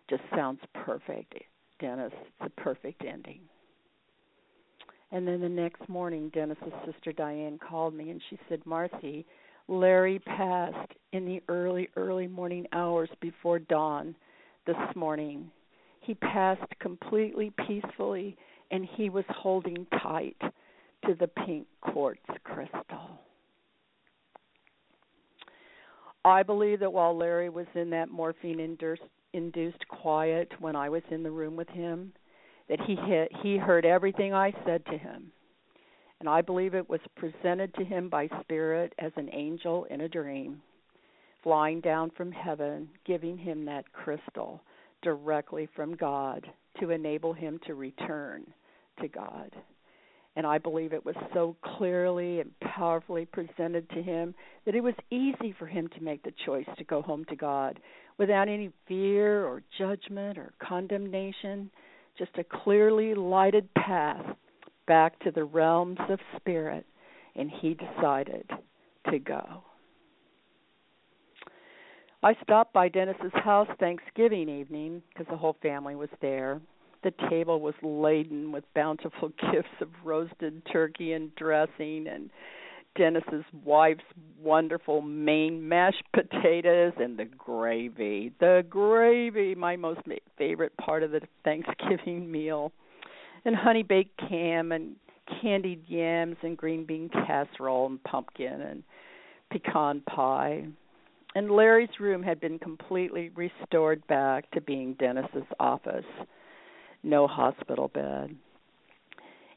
Just 0.10 0.24
sounds 0.36 0.60
perfect, 0.74 1.34
Dennis. 1.80 2.12
It's 2.14 2.52
a 2.58 2.62
perfect 2.62 3.04
ending. 3.06 3.42
And 5.12 5.28
then 5.28 5.42
the 5.42 5.50
next 5.50 5.88
morning, 5.90 6.30
Dennis's 6.34 6.74
sister 6.86 7.12
Diane 7.12 7.58
called 7.58 7.96
me 7.96 8.12
and 8.12 8.22
she 8.30 8.38
said, 8.48 8.64
Marcy, 8.66 9.26
Larry 9.68 10.20
passed 10.20 10.92
in 11.14 11.26
the 11.26 11.42
early, 11.48 11.90
early 11.96 12.28
morning 12.28 12.68
hours 12.74 13.10
before 13.20 13.60
dawn 13.60 14.16
this 14.68 14.76
morning. 14.96 15.50
He 16.02 16.14
passed 16.16 16.72
completely 16.80 17.52
peacefully 17.68 18.38
and 18.72 18.88
he 18.96 19.10
was 19.10 19.26
holding 19.30 19.86
tight 20.02 20.38
to 21.06 21.16
the 21.16 21.28
pink 21.28 21.68
quartz 21.82 22.22
crystal. 22.44 23.20
I 26.26 26.44
believe 26.44 26.82
that 26.82 26.92
while 26.92 27.16
Larry 27.18 27.50
was 27.50 27.66
in 27.76 27.90
that 27.92 28.12
morphine 28.12 28.78
induced 29.34 29.88
quiet 29.88 30.52
when 30.60 30.76
I 30.76 30.90
was 30.90 31.04
in 31.12 31.24
the 31.24 31.32
room 31.32 31.56
with 31.56 31.70
him, 31.70 32.12
that 32.68 32.80
he 32.82 32.96
hit, 32.96 33.32
he 33.42 33.58
heard 33.58 33.86
everything 33.86 34.34
I 34.34 34.54
said 34.66 34.86
to 34.88 34.98
him. 34.98 35.32
And 36.20 36.28
I 36.28 36.42
believe 36.42 36.76
it 36.76 36.90
was 36.90 37.00
presented 37.16 37.74
to 37.76 37.86
him 37.86 38.10
by 38.10 38.28
spirit 38.42 38.94
as 39.00 39.14
an 39.16 39.30
angel 39.32 39.86
in 39.90 40.02
a 40.02 40.10
dream, 40.10 40.62
flying 41.42 41.80
down 41.80 42.12
from 42.16 42.32
heaven, 42.32 42.90
giving 43.06 43.38
him 43.38 43.64
that 43.66 43.92
crystal 43.94 44.62
directly 45.02 45.70
from 45.74 45.96
God 45.96 46.46
to 46.80 46.92
enable 46.92 47.34
him 47.34 47.60
to 47.68 47.76
return 47.76 48.46
to 49.02 49.08
God. 49.08 49.52
And 50.36 50.46
I 50.46 50.58
believe 50.58 50.94
it 50.94 51.06
was 51.06 51.16
so 51.34 51.56
clearly 51.78 52.40
and 52.40 52.52
powerfully 52.62 53.26
presented 53.26 53.90
to 53.90 54.02
him 54.02 54.34
that 54.66 54.76
it 54.76 54.82
was 54.82 54.94
easy 55.12 55.54
for 55.58 55.66
him 55.66 55.90
to 55.90 56.04
make 56.04 56.24
the 56.24 56.34
choice 56.46 56.68
to 56.78 56.84
go 56.84 57.02
home 57.02 57.26
to 57.26 57.36
God 57.36 57.80
without 58.18 58.48
any 58.48 58.72
fear 58.88 59.46
or 59.46 59.64
judgment 59.78 60.38
or 60.38 60.54
condemnation, 60.60 61.70
just 62.18 62.32
a 62.38 62.44
clearly 62.44 63.16
lighted 63.16 63.74
path 63.74 64.24
back 64.88 65.20
to 65.20 65.32
the 65.32 65.44
realms 65.44 66.00
of 66.10 66.20
spirit. 66.38 66.86
And 67.36 67.50
he 67.62 67.76
decided 67.76 68.50
to 69.10 69.20
go. 69.20 69.64
I 72.22 72.36
stopped 72.44 72.74
by 72.74 72.90
Dennis's 72.90 73.32
house 73.34 73.70
Thanksgiving 73.80 74.50
evening 74.50 75.02
because 75.10 75.28
the 75.30 75.38
whole 75.38 75.56
family 75.62 75.96
was 75.96 76.10
there. 76.22 76.60
The 77.04 77.14
table 77.30 77.62
was 77.62 77.76
laden 77.82 78.52
with 78.52 78.66
bountiful 78.76 79.32
gifts 79.52 79.70
of 79.80 79.88
roasted 80.04 80.62
turkey 80.72 81.14
and 81.14 81.34
dressing 81.36 82.08
and 82.08 82.30
Dennis's 82.98 83.46
wife's 83.64 84.04
wonderful 84.42 85.02
Maine 85.02 85.66
mashed 85.68 86.04
potatoes 86.14 86.92
and 86.98 87.18
the 87.18 87.26
gravy. 87.26 88.34
The 88.40 88.66
gravy, 88.70 89.56
my 89.56 89.78
most 89.78 90.02
favorite 90.38 90.76
part 90.78 91.04
of 91.04 91.12
the 91.12 91.22
Thanksgiving 91.46 92.30
meal. 92.32 92.74
And 93.46 93.56
honey 93.56 93.84
baked 93.84 94.20
ham 94.30 94.74
and 94.74 94.98
candied 95.42 95.84
yams 95.88 96.36
and 96.44 96.58
green 96.58 96.86
bean 96.86 97.10
casserole 97.10 97.86
and 97.86 98.04
pumpkin 98.04 98.60
and 98.62 98.84
pecan 99.50 100.02
pie. 100.02 100.66
And 101.36 101.52
Larry's 101.52 102.00
room 102.00 102.24
had 102.24 102.40
been 102.40 102.60
completely 102.60 103.30
restored 103.36 104.06
back 104.08 104.50
to 104.52 104.62
being 104.62 104.96
Dennis's 104.96 105.48
office. 105.60 106.06
No 107.04 107.28
hospital 107.28 107.88
bed 107.88 108.36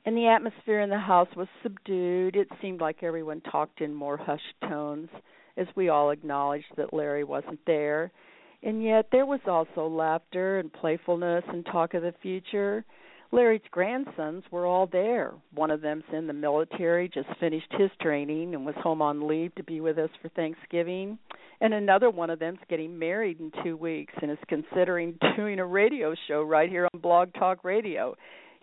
and 0.04 0.16
the 0.16 0.26
atmosphere 0.26 0.80
in 0.80 0.90
the 0.90 0.98
house 0.98 1.28
was 1.36 1.48
subdued. 1.62 2.36
It 2.36 2.48
seemed 2.60 2.80
like 2.80 3.02
everyone 3.02 3.40
talked 3.40 3.80
in 3.80 3.94
more 3.94 4.16
hushed 4.16 4.54
tones 4.68 5.08
as 5.56 5.66
we 5.76 5.88
all 5.88 6.10
acknowledged 6.10 6.72
that 6.76 6.92
Larry 6.92 7.24
wasn't 7.24 7.60
there. 7.66 8.10
And 8.62 8.82
yet 8.82 9.08
there 9.12 9.26
was 9.26 9.40
also 9.46 9.86
laughter 9.86 10.58
and 10.58 10.72
playfulness 10.72 11.44
and 11.48 11.64
talk 11.66 11.94
of 11.94 12.02
the 12.02 12.14
future. 12.22 12.84
Larry's 13.32 13.62
grandsons 13.70 14.44
were 14.50 14.66
all 14.66 14.86
there. 14.86 15.32
One 15.54 15.70
of 15.70 15.80
them's 15.80 16.04
in 16.12 16.26
the 16.26 16.32
military, 16.32 17.08
just 17.08 17.28
finished 17.40 17.72
his 17.78 17.90
training 18.00 18.54
and 18.54 18.64
was 18.64 18.74
home 18.78 19.02
on 19.02 19.26
leave 19.26 19.54
to 19.54 19.64
be 19.64 19.80
with 19.80 19.98
us 19.98 20.10
for 20.20 20.28
Thanksgiving. 20.30 21.18
And 21.60 21.72
another 21.74 22.10
one 22.10 22.30
of 22.30 22.38
them's 22.38 22.58
getting 22.68 22.98
married 22.98 23.40
in 23.40 23.50
2 23.64 23.76
weeks 23.76 24.12
and 24.20 24.30
is 24.30 24.38
considering 24.48 25.18
doing 25.36 25.58
a 25.58 25.66
radio 25.66 26.14
show 26.28 26.42
right 26.42 26.68
here 26.68 26.88
on 26.92 27.00
Blog 27.00 27.32
Talk 27.34 27.64
Radio 27.64 28.14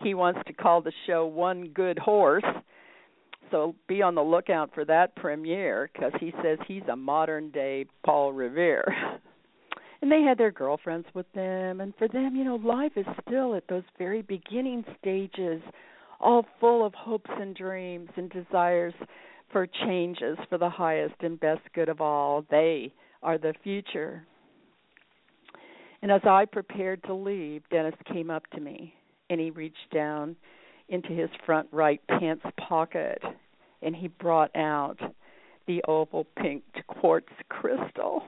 he 0.02 0.14
wants 0.14 0.40
to 0.46 0.52
call 0.52 0.80
the 0.80 0.92
show 1.06 1.26
One 1.26 1.68
Good 1.68 1.98
Horse. 1.98 2.44
So 3.50 3.74
be 3.88 4.02
on 4.02 4.14
the 4.14 4.22
lookout 4.22 4.72
for 4.74 4.84
that 4.84 5.16
premiere 5.16 5.90
because 5.92 6.12
he 6.20 6.32
says 6.42 6.58
he's 6.66 6.82
a 6.90 6.96
modern 6.96 7.50
day 7.50 7.86
Paul 8.04 8.32
Revere. 8.32 8.84
and 10.02 10.10
they 10.10 10.22
had 10.22 10.38
their 10.38 10.50
girlfriends 10.50 11.06
with 11.14 11.30
them, 11.34 11.80
and 11.80 11.94
for 11.96 12.08
them, 12.08 12.34
you 12.34 12.44
know, 12.44 12.56
life 12.56 12.92
is 12.96 13.06
still 13.26 13.54
at 13.54 13.68
those 13.68 13.82
very 13.98 14.22
beginning 14.22 14.84
stages, 14.98 15.60
all 16.20 16.46
full 16.58 16.84
of 16.84 16.94
hopes 16.94 17.30
and 17.38 17.54
dreams 17.54 18.08
and 18.16 18.30
desires 18.30 18.94
for 19.52 19.66
changes 19.66 20.38
for 20.48 20.58
the 20.58 20.70
highest 20.70 21.14
and 21.20 21.38
best 21.40 21.62
good 21.74 21.88
of 21.88 22.00
all. 22.00 22.44
They 22.50 22.92
are 23.22 23.38
the 23.38 23.54
future. 23.62 24.24
And 26.02 26.10
as 26.10 26.22
I 26.24 26.46
prepared 26.46 27.02
to 27.04 27.14
leave, 27.14 27.62
Dennis 27.70 27.94
came 28.10 28.30
up 28.30 28.46
to 28.54 28.60
me 28.60 28.94
and 29.28 29.40
he 29.40 29.50
reached 29.50 29.92
down 29.92 30.36
into 30.88 31.10
his 31.10 31.28
front 31.44 31.68
right 31.72 32.00
pants 32.08 32.44
pocket 32.68 33.22
and 33.82 33.94
he 33.94 34.08
brought 34.08 34.54
out 34.56 34.96
the 35.66 35.82
oval 35.86 36.26
pink 36.36 36.64
quartz 36.86 37.28
crystal. 37.48 38.24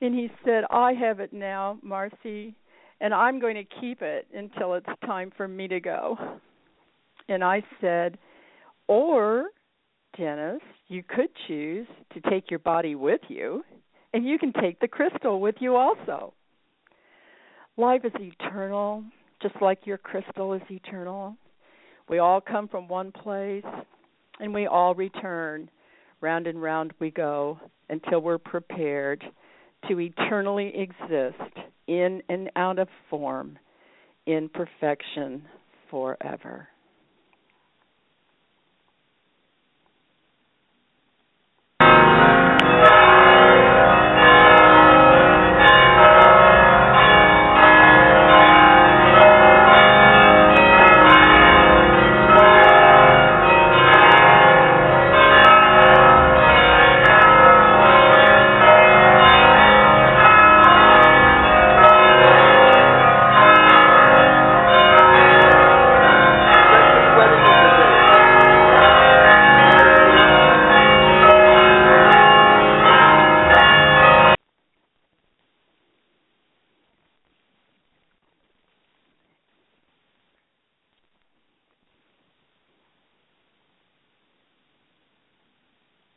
And 0.00 0.14
he 0.14 0.30
said, 0.44 0.64
I 0.70 0.92
have 0.92 1.20
it 1.20 1.32
now, 1.32 1.78
Marcy, 1.82 2.54
and 3.00 3.12
I'm 3.12 3.40
going 3.40 3.56
to 3.56 3.64
keep 3.80 4.02
it 4.02 4.26
until 4.34 4.74
it's 4.74 4.86
time 5.04 5.32
for 5.36 5.48
me 5.48 5.68
to 5.68 5.80
go. 5.80 6.16
And 7.28 7.42
I 7.42 7.62
said, 7.80 8.18
Or, 8.86 9.46
Dennis, 10.16 10.60
you 10.88 11.02
could 11.02 11.28
choose 11.46 11.86
to 12.14 12.30
take 12.30 12.50
your 12.50 12.60
body 12.60 12.94
with 12.94 13.20
you, 13.28 13.64
and 14.14 14.24
you 14.24 14.38
can 14.38 14.52
take 14.52 14.80
the 14.80 14.88
crystal 14.88 15.40
with 15.40 15.56
you 15.60 15.76
also. 15.76 16.32
Life 17.76 18.04
is 18.04 18.12
eternal, 18.18 19.04
just 19.42 19.54
like 19.60 19.86
your 19.86 19.98
crystal 19.98 20.52
is 20.52 20.62
eternal. 20.70 21.36
We 22.08 22.18
all 22.18 22.40
come 22.40 22.68
from 22.68 22.88
one 22.88 23.12
place 23.12 23.64
and 24.40 24.52
we 24.54 24.66
all 24.66 24.94
return. 24.94 25.70
Round 26.20 26.48
and 26.48 26.60
round 26.60 26.92
we 26.98 27.12
go 27.12 27.60
until 27.88 28.20
we're 28.20 28.38
prepared 28.38 29.22
to 29.88 30.00
eternally 30.00 30.72
exist 30.74 31.68
in 31.86 32.22
and 32.28 32.50
out 32.56 32.78
of 32.78 32.88
form 33.08 33.58
in 34.26 34.48
perfection 34.48 35.42
forever. 35.90 36.68